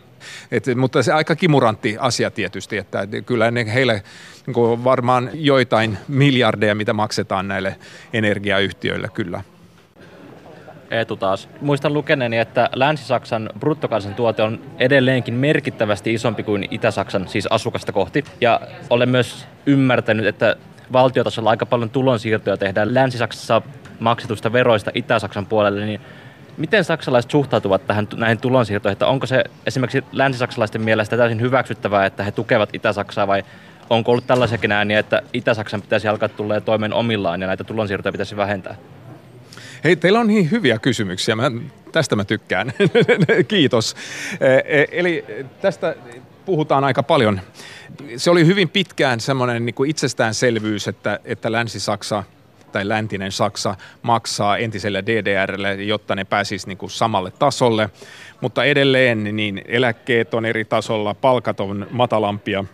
Et, 0.50 0.64
mutta 0.76 1.02
se 1.02 1.12
aika 1.12 1.36
kimurantti 1.36 1.96
asia 1.98 2.30
tietysti, 2.30 2.76
että 2.76 3.06
kyllä 3.26 3.50
ne 3.50 3.74
heille 3.74 4.02
niin 4.46 4.84
varmaan 4.84 5.30
joitain 5.34 5.98
miljardeja, 6.08 6.74
mitä 6.74 6.92
maksetaan 6.92 7.48
näille 7.48 7.76
energiayhtiöille 8.12 9.08
kyllä. 9.14 9.42
Etu 10.90 11.16
taas. 11.16 11.48
Muistan 11.60 11.94
lukeneeni, 11.94 12.38
että 12.38 12.70
Länsi-Saksan 12.74 13.50
bruttokansantuote 13.58 14.42
on 14.42 14.60
edelleenkin 14.78 15.34
merkittävästi 15.34 16.14
isompi 16.14 16.42
kuin 16.42 16.68
Itä-Saksan, 16.70 17.28
siis 17.28 17.46
asukasta 17.46 17.92
kohti. 17.92 18.24
Ja 18.40 18.60
olen 18.90 19.08
myös 19.08 19.46
ymmärtänyt, 19.66 20.26
että 20.26 20.56
valtiotasolla 20.92 21.50
aika 21.50 21.66
paljon 21.66 21.90
tulonsiirtoja 21.90 22.56
tehdään 22.56 22.94
Länsi-Saksassa 22.94 23.62
maksetusta 24.00 24.52
veroista 24.52 24.90
Itä-Saksan 24.94 25.46
puolelle, 25.46 25.84
niin 25.84 26.00
Miten 26.60 26.84
saksalaiset 26.84 27.30
suhtautuvat 27.30 27.86
tähän, 27.86 28.08
näihin 28.16 28.38
tulonsiirtoihin? 28.38 28.92
Että 28.92 29.06
onko 29.06 29.26
se 29.26 29.44
esimerkiksi 29.66 30.04
länsisaksalaisten 30.12 30.82
mielestä 30.82 31.16
täysin 31.16 31.40
hyväksyttävää, 31.40 32.06
että 32.06 32.24
he 32.24 32.32
tukevat 32.32 32.68
Itä-Saksaa 32.72 33.26
vai 33.26 33.42
onko 33.90 34.10
ollut 34.10 34.26
tällaisiakin 34.26 34.72
ääniä, 34.72 34.98
että 34.98 35.22
Itä-Saksan 35.32 35.82
pitäisi 35.82 36.08
alkaa 36.08 36.28
tulla 36.28 36.60
toimeen 36.60 36.92
omillaan 36.92 37.40
ja 37.40 37.46
näitä 37.46 37.64
tulonsiirtoja 37.64 38.12
pitäisi 38.12 38.36
vähentää? 38.36 38.76
Hei, 39.84 39.96
teillä 39.96 40.20
on 40.20 40.26
niin 40.26 40.50
hyviä 40.50 40.78
kysymyksiä. 40.78 41.36
Mä, 41.36 41.50
tästä 41.92 42.16
mä 42.16 42.24
tykkään. 42.24 42.72
Kiitos. 43.48 43.96
E, 44.40 44.80
e, 44.80 44.86
eli 44.92 45.24
tästä 45.60 45.94
puhutaan 46.44 46.84
aika 46.84 47.02
paljon. 47.02 47.40
Se 48.16 48.30
oli 48.30 48.46
hyvin 48.46 48.68
pitkään 48.68 49.20
semmoinen 49.20 49.66
niin 49.66 49.86
itsestäänselvyys, 49.86 50.88
että, 50.88 51.20
että 51.24 51.52
Länsi-Saksa– 51.52 52.24
tai 52.72 52.88
läntinen 52.88 53.32
Saksa 53.32 53.74
maksaa 54.02 54.58
entiselle 54.58 55.04
DDRlle, 55.06 55.74
jotta 55.74 56.14
ne 56.14 56.24
pääsisi 56.24 56.66
niin 56.66 56.78
kuin 56.78 56.90
samalle 56.90 57.30
tasolle. 57.30 57.90
Mutta 58.40 58.64
edelleen 58.64 59.24
niin 59.36 59.62
eläkkeet 59.64 60.34
on 60.34 60.44
eri 60.44 60.64
tasolla, 60.64 61.14
palkat 61.14 61.60
on 61.60 61.86
matalampia 61.90 62.64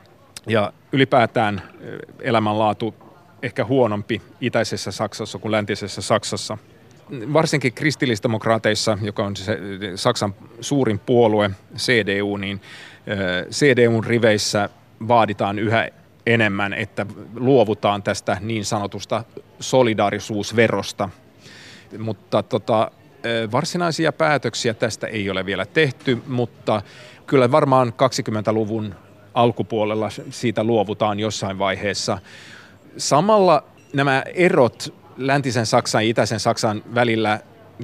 ja 0.47 0.73
ylipäätään 0.93 1.63
elämänlaatu 2.21 2.95
ehkä 3.43 3.65
huonompi 3.65 4.23
itäisessä 4.41 4.91
Saksassa 4.91 5.39
kuin 5.39 5.53
läntisessä 5.53 6.03
Saksassa. 6.03 6.59
Varsinkin 7.33 7.73
kristillisdemokraateissa, 7.73 8.99
joka 9.03 9.25
on 9.25 9.37
se 9.37 9.59
Saksan 9.95 10.35
suurin 10.61 10.99
puolue, 10.99 11.51
CDU, 11.77 12.37
niin 12.37 12.61
CDUn 13.51 14.05
riveissä 14.05 14.69
vaaditaan 15.09 15.59
yhä 15.59 15.89
enemmän, 16.27 16.73
että 16.73 17.07
luovutaan 17.35 18.03
tästä 18.03 18.37
niin 18.41 18.65
sanotusta 18.65 19.25
solidaarisuusverosta. 19.61 21.09
Mutta 21.99 22.43
tota, 22.43 22.91
varsinaisia 23.53 24.13
päätöksiä 24.13 24.75
tästä 24.75 25.07
ei 25.07 25.31
ole 25.31 25.47
vielä 25.47 25.67
tehty, 25.67 26.23
mutta 26.27 26.83
kyllä 27.27 27.51
varmaan 27.53 27.89
20-luvun 27.89 28.95
alkupuolella 29.35 30.09
siitä 30.31 30.65
luovutaan 30.65 31.21
jossain 31.21 31.59
vaiheessa. 31.59 32.19
Samalla 32.97 33.65
nämä 33.93 34.23
erot 34.35 34.95
läntisen 35.17 35.67
Saksan 35.67 36.05
ja 36.05 36.11
itäisen 36.11 36.41
Saksan 36.41 36.83
välillä 36.95 37.41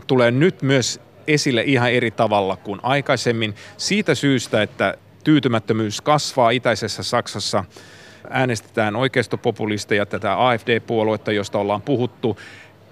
tulee 0.06 0.30
nyt 0.30 0.62
myös 0.62 1.00
esille 1.26 1.62
ihan 1.66 1.92
eri 1.92 2.10
tavalla 2.10 2.56
kuin 2.56 2.80
aikaisemmin. 2.82 3.54
Siitä 3.76 4.14
syystä, 4.14 4.62
että 4.62 4.94
tyytymättömyys 5.24 6.00
kasvaa 6.00 6.50
itäisessä 6.50 7.02
Saksassa, 7.02 7.64
äänestetään 8.30 8.96
oikeistopopulisteja, 8.96 10.06
tätä 10.06 10.48
AFD-puoluetta, 10.48 11.32
josta 11.32 11.58
ollaan 11.58 11.82
puhuttu, 11.82 12.38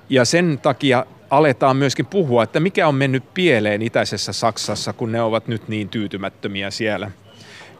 ja 0.08 0.24
sen 0.24 0.58
takia 0.62 1.06
aletaan 1.30 1.76
myöskin 1.76 2.06
puhua, 2.06 2.42
että 2.42 2.60
mikä 2.60 2.88
on 2.88 2.94
mennyt 2.94 3.34
pieleen 3.34 3.82
itäisessä 3.82 4.32
Saksassa, 4.32 4.92
kun 4.92 5.12
ne 5.12 5.22
ovat 5.22 5.48
nyt 5.48 5.68
niin 5.68 5.88
tyytymättömiä 5.88 6.70
siellä. 6.70 7.10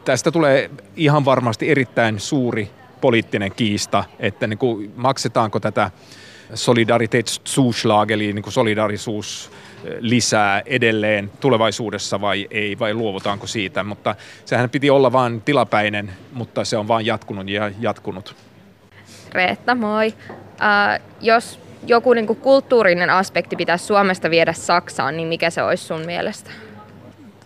Tästä 0.05 0.31
tulee 0.31 0.71
ihan 0.95 1.25
varmasti 1.25 1.69
erittäin 1.69 2.19
suuri 2.19 2.69
poliittinen 3.01 3.51
kiista, 3.51 4.03
että 4.19 4.47
niin 4.47 4.57
kuin 4.57 4.93
maksetaanko 4.95 5.59
tätä 5.59 5.91
solidaritetszuschlag, 6.53 8.11
eli 8.11 8.33
niin 8.33 8.43
kuin 8.43 8.53
solidarisuus 8.53 9.51
lisää 9.99 10.61
edelleen 10.65 11.31
tulevaisuudessa 11.39 12.21
vai 12.21 12.47
ei, 12.51 12.79
vai 12.79 12.93
luovutaanko 12.93 13.47
siitä. 13.47 13.83
Mutta 13.83 14.15
sehän 14.45 14.69
piti 14.69 14.89
olla 14.89 15.11
vain 15.11 15.41
tilapäinen, 15.41 16.11
mutta 16.33 16.65
se 16.65 16.77
on 16.77 16.87
vain 16.87 17.05
jatkunut 17.05 17.49
ja 17.49 17.71
jatkunut. 17.79 18.35
Reetta, 19.31 19.75
moi. 19.75 20.07
Uh, 20.07 21.05
jos 21.21 21.59
joku 21.87 22.13
niin 22.13 22.27
kuin 22.27 22.39
kulttuurinen 22.39 23.09
aspekti 23.09 23.55
pitäisi 23.55 23.85
Suomesta 23.85 24.29
viedä 24.29 24.53
Saksaan, 24.53 25.17
niin 25.17 25.27
mikä 25.27 25.49
se 25.49 25.63
olisi 25.63 25.83
sun 25.83 26.05
mielestä? 26.05 26.51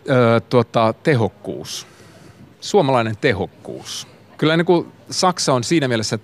Öö, 0.10 0.40
tuota, 0.40 0.94
tehokkuus. 1.04 1.88
Suomalainen 2.62 3.18
tehokkuus. 3.22 4.08
Kyllä 4.38 4.58
niin 4.58 4.66
kuin 4.66 4.92
Saksa 5.10 5.54
on 5.54 5.64
siinä 5.64 5.88
mielessä 5.88 6.20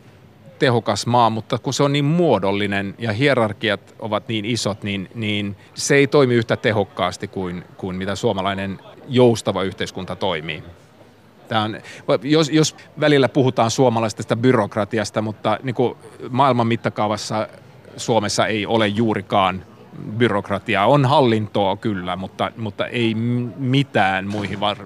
tehokas 0.61 1.05
maa, 1.05 1.29
mutta 1.29 1.57
kun 1.57 1.73
se 1.73 1.83
on 1.83 1.93
niin 1.93 2.05
muodollinen 2.05 2.95
ja 2.97 3.13
hierarkiat 3.13 3.95
ovat 3.99 4.27
niin 4.27 4.45
isot, 4.45 4.83
niin, 4.83 5.09
niin 5.15 5.55
se 5.73 5.95
ei 5.95 6.07
toimi 6.07 6.33
yhtä 6.33 6.57
tehokkaasti 6.57 7.27
kuin, 7.27 7.63
kuin 7.77 7.95
mitä 7.95 8.15
suomalainen 8.15 8.79
joustava 9.07 9.63
yhteiskunta 9.63 10.15
toimii. 10.15 10.63
Tämä 11.47 11.63
on, 11.63 11.77
jos, 12.23 12.49
jos 12.49 12.75
välillä 12.99 13.29
puhutaan 13.29 13.71
suomalaisesta 13.71 14.35
byrokratiasta, 14.35 15.21
mutta 15.21 15.59
niin 15.63 15.75
kuin 15.75 15.95
maailman 16.29 16.67
mittakaavassa 16.67 17.47
Suomessa 17.97 18.47
ei 18.47 18.65
ole 18.65 18.87
juurikaan 18.87 19.65
byrokratiaa. 20.17 20.85
On 20.85 21.05
hallintoa 21.05 21.77
kyllä, 21.77 22.15
mutta, 22.15 22.51
mutta 22.57 22.87
ei 22.87 23.15
mitään 23.57 24.27
muihin 24.27 24.59
var- 24.59 24.85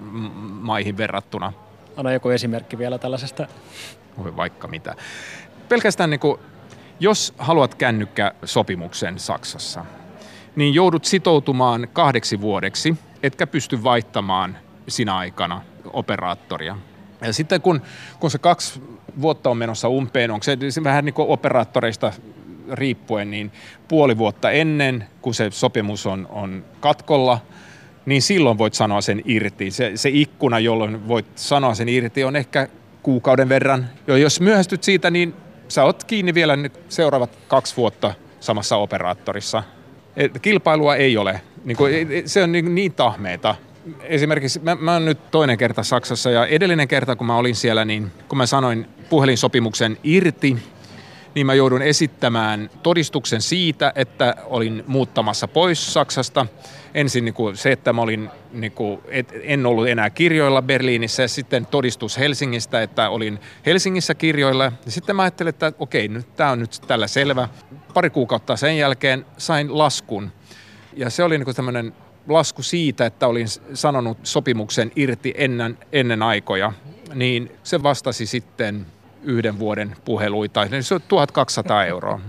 maihin 0.60 0.96
verrattuna. 0.96 1.52
Anna 1.96 2.12
joku 2.12 2.28
esimerkki 2.28 2.78
vielä 2.78 2.98
tällaisesta. 2.98 3.46
Voi 4.18 4.36
vaikka 4.36 4.68
mitä. 4.68 4.94
Pelkästään 5.68 6.10
niin 6.10 6.20
kuin, 6.20 6.40
jos 7.00 7.34
haluat 7.38 7.74
kännykkäsopimuksen 7.74 9.18
Saksassa, 9.18 9.84
niin 10.56 10.74
joudut 10.74 11.04
sitoutumaan 11.04 11.88
kahdeksi 11.92 12.40
vuodeksi, 12.40 12.96
etkä 13.22 13.46
pysty 13.46 13.82
vaihtamaan 13.82 14.58
sinä 14.88 15.16
aikana 15.16 15.62
operaattoria. 15.92 16.76
Ja 17.20 17.32
sitten 17.32 17.60
kun, 17.60 17.82
kun 18.20 18.30
se 18.30 18.38
kaksi 18.38 18.82
vuotta 19.20 19.50
on 19.50 19.56
menossa 19.56 19.88
umpeen, 19.88 20.30
onko 20.30 20.44
se, 20.44 20.84
vähän 20.84 21.04
niin 21.04 21.14
kuin 21.14 21.28
operaattoreista 21.28 22.12
riippuen, 22.72 23.30
niin 23.30 23.52
puoli 23.88 24.18
vuotta 24.18 24.50
ennen, 24.50 25.04
kun 25.22 25.34
se 25.34 25.50
sopimus 25.50 26.06
on, 26.06 26.26
on 26.30 26.64
katkolla, 26.80 27.38
niin 28.06 28.22
silloin 28.22 28.58
voit 28.58 28.74
sanoa 28.74 29.00
sen 29.00 29.22
irti. 29.24 29.70
Se, 29.70 29.92
se 29.94 30.10
ikkuna, 30.12 30.58
jolloin 30.58 31.08
voit 31.08 31.26
sanoa 31.34 31.74
sen 31.74 31.88
irti, 31.88 32.24
on 32.24 32.36
ehkä 32.36 32.68
kuukauden 33.02 33.48
verran. 33.48 33.86
Ja 34.06 34.16
jos 34.16 34.40
myöhästyt 34.40 34.82
siitä, 34.82 35.10
niin 35.10 35.34
sä 35.68 35.84
oot 35.84 36.04
kiinni 36.04 36.34
vielä 36.34 36.56
nyt 36.56 36.72
seuraavat 36.88 37.30
kaksi 37.48 37.76
vuotta 37.76 38.14
samassa 38.40 38.76
operaattorissa. 38.76 39.62
Et 40.16 40.38
kilpailua 40.42 40.96
ei 40.96 41.16
ole. 41.16 41.40
Niin 41.64 41.76
kuin, 41.76 41.92
se 42.26 42.42
on 42.42 42.52
niin, 42.52 42.74
niin 42.74 42.92
tahmeita. 42.92 43.54
Esimerkiksi 44.02 44.58
mä, 44.58 44.74
mä 44.74 44.92
oon 44.92 45.04
nyt 45.04 45.30
toinen 45.30 45.58
kerta 45.58 45.82
Saksassa 45.82 46.30
ja 46.30 46.46
edellinen 46.46 46.88
kerta 46.88 47.16
kun 47.16 47.26
mä 47.26 47.36
olin 47.36 47.54
siellä, 47.54 47.84
niin 47.84 48.12
kun 48.28 48.38
mä 48.38 48.46
sanoin 48.46 48.86
puhelinsopimuksen 49.08 49.98
irti, 50.04 50.56
niin 51.34 51.46
mä 51.46 51.54
joudun 51.54 51.82
esittämään 51.82 52.70
todistuksen 52.82 53.42
siitä, 53.42 53.92
että 53.94 54.34
olin 54.44 54.84
muuttamassa 54.86 55.48
pois 55.48 55.92
Saksasta. 55.92 56.46
Ensin 56.96 57.24
niin 57.24 57.34
kuin 57.34 57.56
se, 57.56 57.72
että 57.72 57.92
mä 57.92 58.02
olin, 58.02 58.30
niin 58.52 58.72
kuin, 58.72 59.00
et, 59.08 59.32
en 59.42 59.66
ollut 59.66 59.88
enää 59.88 60.10
kirjoilla 60.10 60.62
Berliinissä 60.62 61.22
ja 61.22 61.28
sitten 61.28 61.66
todistus 61.66 62.18
Helsingistä, 62.18 62.82
että 62.82 63.10
olin 63.10 63.38
Helsingissä 63.66 64.14
kirjoilla. 64.14 64.64
Ja 64.64 64.90
sitten 64.90 65.16
mä 65.16 65.22
ajattelin, 65.22 65.48
että 65.48 65.72
okei, 65.78 66.08
nyt 66.08 66.36
tämä 66.36 66.50
on 66.50 66.58
nyt 66.58 66.80
tällä 66.86 67.06
selvä. 67.06 67.48
Pari 67.94 68.10
kuukautta 68.10 68.56
sen 68.56 68.78
jälkeen 68.78 69.26
sain 69.38 69.78
laskun. 69.78 70.32
Ja 70.96 71.10
se 71.10 71.24
oli 71.24 71.38
niin 71.38 71.44
kuin 71.44 71.56
tämmöinen 71.56 71.92
lasku 72.28 72.62
siitä, 72.62 73.06
että 73.06 73.26
olin 73.26 73.46
sanonut 73.74 74.18
sopimuksen 74.22 74.92
irti 74.96 75.34
ennen, 75.36 75.78
ennen 75.92 76.22
aikoja. 76.22 76.72
Niin 77.14 77.52
se 77.62 77.82
vastasi 77.82 78.26
sitten 78.26 78.86
yhden 79.22 79.58
vuoden 79.58 79.96
puheluita, 80.04 80.66
se 80.80 80.94
on 80.94 81.00
1200 81.08 81.84
euroa. 81.84 82.20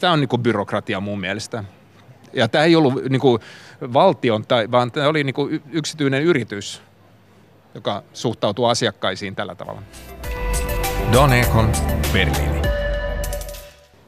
Tämä 0.00 0.12
on 0.12 0.20
niin 0.20 0.42
byrokratia 0.42 1.00
mun 1.00 1.20
mielestä. 1.20 1.64
Ja 2.34 2.48
tämä 2.48 2.64
ei 2.64 2.76
ollut 2.76 2.94
niin 3.08 3.20
kuin 3.20 3.40
valtion, 3.92 4.46
tai, 4.46 4.70
vaan 4.70 4.92
tämä 4.92 5.08
oli 5.08 5.24
niin 5.24 5.34
kuin 5.34 5.62
yksityinen 5.72 6.22
yritys, 6.22 6.82
joka 7.74 8.02
suhtautuu 8.12 8.64
asiakkaisiin 8.64 9.34
tällä 9.34 9.54
tavalla. 9.54 9.82
Don 11.12 11.32
Ekon, 11.32 11.72
Berliini. 12.12 12.62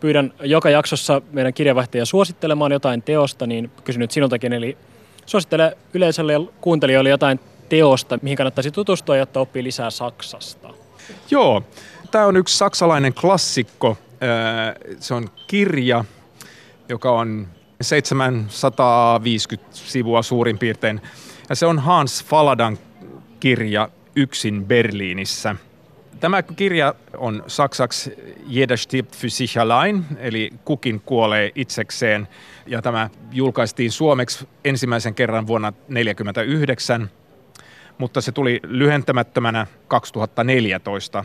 Pyydän 0.00 0.32
joka 0.40 0.70
jaksossa 0.70 1.22
meidän 1.32 1.54
kirjavaihtajia 1.54 2.04
suosittelemaan 2.04 2.72
jotain 2.72 3.02
teosta, 3.02 3.46
niin 3.46 3.70
kysyn 3.84 4.00
nyt 4.00 4.10
sinultakin, 4.10 4.52
eli 4.52 4.78
suosittele 5.26 5.76
yleisölle 5.94 6.32
ja 6.32 6.40
kuuntelijoille 6.60 7.10
jotain 7.10 7.40
teosta, 7.68 8.18
mihin 8.22 8.36
kannattaisi 8.36 8.70
tutustua, 8.70 9.16
jotta 9.16 9.40
oppii 9.40 9.64
lisää 9.64 9.90
Saksasta. 9.90 10.68
Joo, 11.30 11.62
tämä 12.10 12.26
on 12.26 12.36
yksi 12.36 12.58
saksalainen 12.58 13.14
klassikko. 13.14 13.98
Se 15.00 15.14
on 15.14 15.28
kirja, 15.46 16.04
joka 16.88 17.12
on 17.12 17.48
750 17.80 19.76
sivua 19.76 20.22
suurin 20.22 20.58
piirtein. 20.58 21.00
Ja 21.48 21.54
se 21.54 21.66
on 21.66 21.78
Hans 21.78 22.24
Faladan 22.24 22.78
kirja 23.40 23.88
Yksin 24.16 24.64
Berliinissä. 24.64 25.56
Tämä 26.20 26.42
kirja 26.42 26.94
on 27.16 27.44
saksaksi 27.46 28.12
Jeder 28.46 28.78
stirbt 28.78 29.16
für 29.16 29.30
sich 29.30 29.58
allein, 29.58 30.04
eli 30.18 30.50
kukin 30.64 31.00
kuolee 31.00 31.52
itsekseen. 31.54 32.28
Ja 32.66 32.82
tämä 32.82 33.10
julkaistiin 33.32 33.92
suomeksi 33.92 34.48
ensimmäisen 34.64 35.14
kerran 35.14 35.46
vuonna 35.46 35.72
1949 35.72 37.10
mutta 37.98 38.20
se 38.20 38.32
tuli 38.32 38.60
lyhentämättömänä 38.62 39.66
2014. 39.88 41.24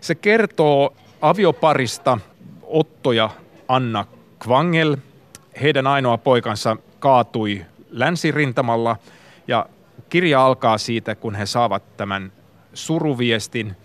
Se 0.00 0.14
kertoo 0.14 0.96
avioparista 1.20 2.18
Otto 2.62 3.12
ja 3.12 3.30
Anna 3.68 4.04
Kvangel. 4.38 4.96
Heidän 5.60 5.86
ainoa 5.86 6.18
poikansa 6.18 6.76
kaatui 6.98 7.66
länsirintamalla 7.90 8.96
ja 9.48 9.66
kirja 10.08 10.46
alkaa 10.46 10.78
siitä, 10.78 11.14
kun 11.14 11.34
he 11.34 11.46
saavat 11.46 11.96
tämän 11.96 12.32
suruviestin. 12.74 13.76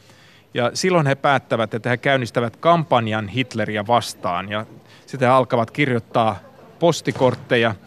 Ja 0.53 0.71
silloin 0.73 1.07
he 1.07 1.15
päättävät, 1.15 1.73
että 1.73 1.89
he 1.89 1.97
käynnistävät 1.97 2.55
kampanjan 2.55 3.27
Hitleriä 3.27 3.87
vastaan 3.87 4.49
ja 4.49 4.65
sitten 5.05 5.27
he 5.29 5.33
alkavat 5.33 5.71
kirjoittaa 5.71 6.39
postikortteja– 6.79 7.75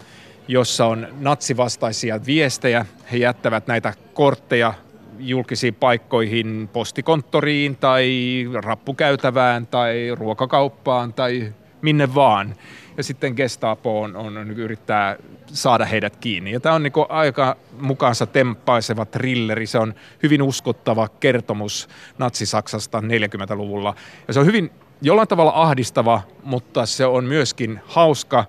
jossa 0.51 0.87
on 0.87 1.09
natsivastaisia 1.21 2.21
viestejä. 2.27 2.87
He 3.13 3.17
jättävät 3.17 3.67
näitä 3.67 3.95
kortteja 4.15 4.75
julkisiin 5.19 5.75
paikkoihin, 5.75 6.69
postikonttoriin 6.73 7.77
tai 7.77 8.45
rappukäytävään 8.65 9.67
tai 9.67 10.15
ruokakauppaan 10.15 11.13
tai 11.13 11.53
minne 11.83 12.15
vaan. 12.15 12.55
Ja 12.97 13.03
sitten 13.03 13.35
Gestapo 13.35 14.01
on, 14.01 14.17
on, 14.17 14.37
on 14.37 14.51
yrittää 14.51 15.17
saada 15.47 15.85
heidät 15.85 16.17
kiinni. 16.17 16.53
Ja 16.53 16.61
tämä 16.61 16.75
on 16.75 16.83
niin 16.83 16.93
aika 17.09 17.57
mukaansa 17.81 18.27
temppaiseva 18.27 19.05
trilleri. 19.05 19.67
Se 19.67 19.79
on 19.79 19.95
hyvin 20.23 20.43
uskottava 20.43 21.09
kertomus 21.09 21.89
Natsi-Saksasta 22.19 23.01
40-luvulla. 23.01 23.95
Ja 24.29 24.35
se 24.35 24.41
on 24.41 24.47
hyvin 24.47 24.71
jollain 25.03 25.29
tavalla 25.29 25.53
ahdistava, 25.55 26.23
mutta 26.43 26.87
se 26.87 27.07
on 27.07 27.25
myöskin 27.25 27.81
hauska 27.85 28.45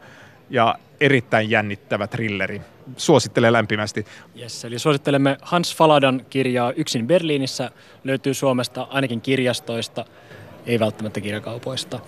ja 0.50 0.76
erittäin 1.00 1.50
jännittävä 1.50 2.08
trilleri. 2.08 2.62
Suosittelen 2.98 3.54
lämpimästi. 3.54 4.06
Yes, 4.40 4.66
eli 4.66 4.80
suosittelemme 4.80 5.38
Hans 5.42 5.76
Faladan 5.76 6.26
kirjaa 6.30 6.72
Yksin 6.72 7.08
Berliinissä. 7.08 7.72
Löytyy 8.04 8.34
Suomesta 8.34 8.88
ainakin 8.90 9.22
kirjastoista, 9.22 10.06
ei 10.66 10.80
välttämättä 10.80 11.22
kirjakaupoista. 11.22 12.00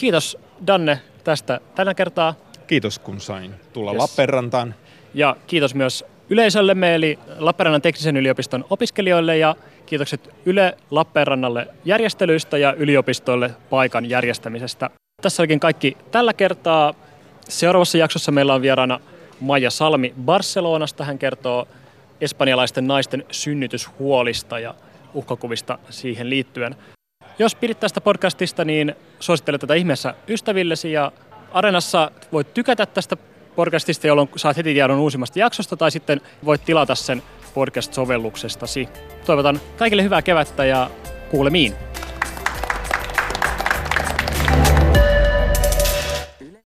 Kiitos 0.00 0.38
Danne 0.66 1.00
tästä 1.24 1.60
tällä 1.74 1.94
kertaa. 1.94 2.34
Kiitos 2.66 2.98
kun 2.98 3.20
sain 3.20 3.54
tulla 3.72 3.92
Yes. 3.92 3.98
Lappeenrantaan. 3.98 4.74
Ja 5.14 5.36
kiitos 5.46 5.74
myös 5.74 6.04
yleisöllemme 6.30 6.94
eli 6.94 7.18
Lappeenrannan 7.38 7.82
teknisen 7.82 8.16
yliopiston 8.16 8.64
opiskelijoille 8.70 9.36
ja 9.36 9.56
kiitokset 9.86 10.34
Yle 10.46 10.76
Lappeenrannalle 10.90 11.66
järjestelyistä 11.84 12.58
ja 12.58 12.72
yliopistoille 12.72 13.50
paikan 13.70 14.10
järjestämisestä. 14.10 14.90
Tässä 15.22 15.42
olikin 15.42 15.60
kaikki 15.60 15.96
tällä 16.10 16.32
kertaa. 16.32 16.94
Seuraavassa 17.48 17.98
jaksossa 17.98 18.32
meillä 18.32 18.54
on 18.54 18.62
vieraana 18.62 19.00
Maija 19.40 19.70
Salmi 19.70 20.14
Barcelonasta. 20.24 21.04
Hän 21.04 21.18
kertoo 21.18 21.68
espanjalaisten 22.20 22.86
naisten 22.86 23.24
synnytyshuolista 23.30 24.58
ja 24.58 24.74
uhkakuvista 25.14 25.78
siihen 25.90 26.30
liittyen. 26.30 26.76
Jos 27.40 27.54
pidit 27.54 27.80
tästä 27.80 28.00
podcastista, 28.00 28.64
niin 28.64 28.94
suosittele 29.20 29.58
tätä 29.58 29.74
ihmeessä 29.74 30.14
ystävillesi 30.28 30.92
ja 30.92 31.12
Arenassa 31.52 32.10
voit 32.32 32.54
tykätä 32.54 32.86
tästä 32.86 33.16
podcastista, 33.56 34.06
jolloin 34.06 34.28
saat 34.36 34.56
heti 34.56 34.74
tiedon 34.74 34.98
uusimmasta 34.98 35.38
jaksosta 35.38 35.76
tai 35.76 35.90
sitten 35.90 36.20
voit 36.44 36.64
tilata 36.64 36.94
sen 36.94 37.22
podcast-sovelluksestasi. 37.54 38.88
Toivotan 39.26 39.60
kaikille 39.78 40.02
hyvää 40.02 40.22
kevättä 40.22 40.64
ja 40.64 40.90
kuulemiin. 41.30 41.89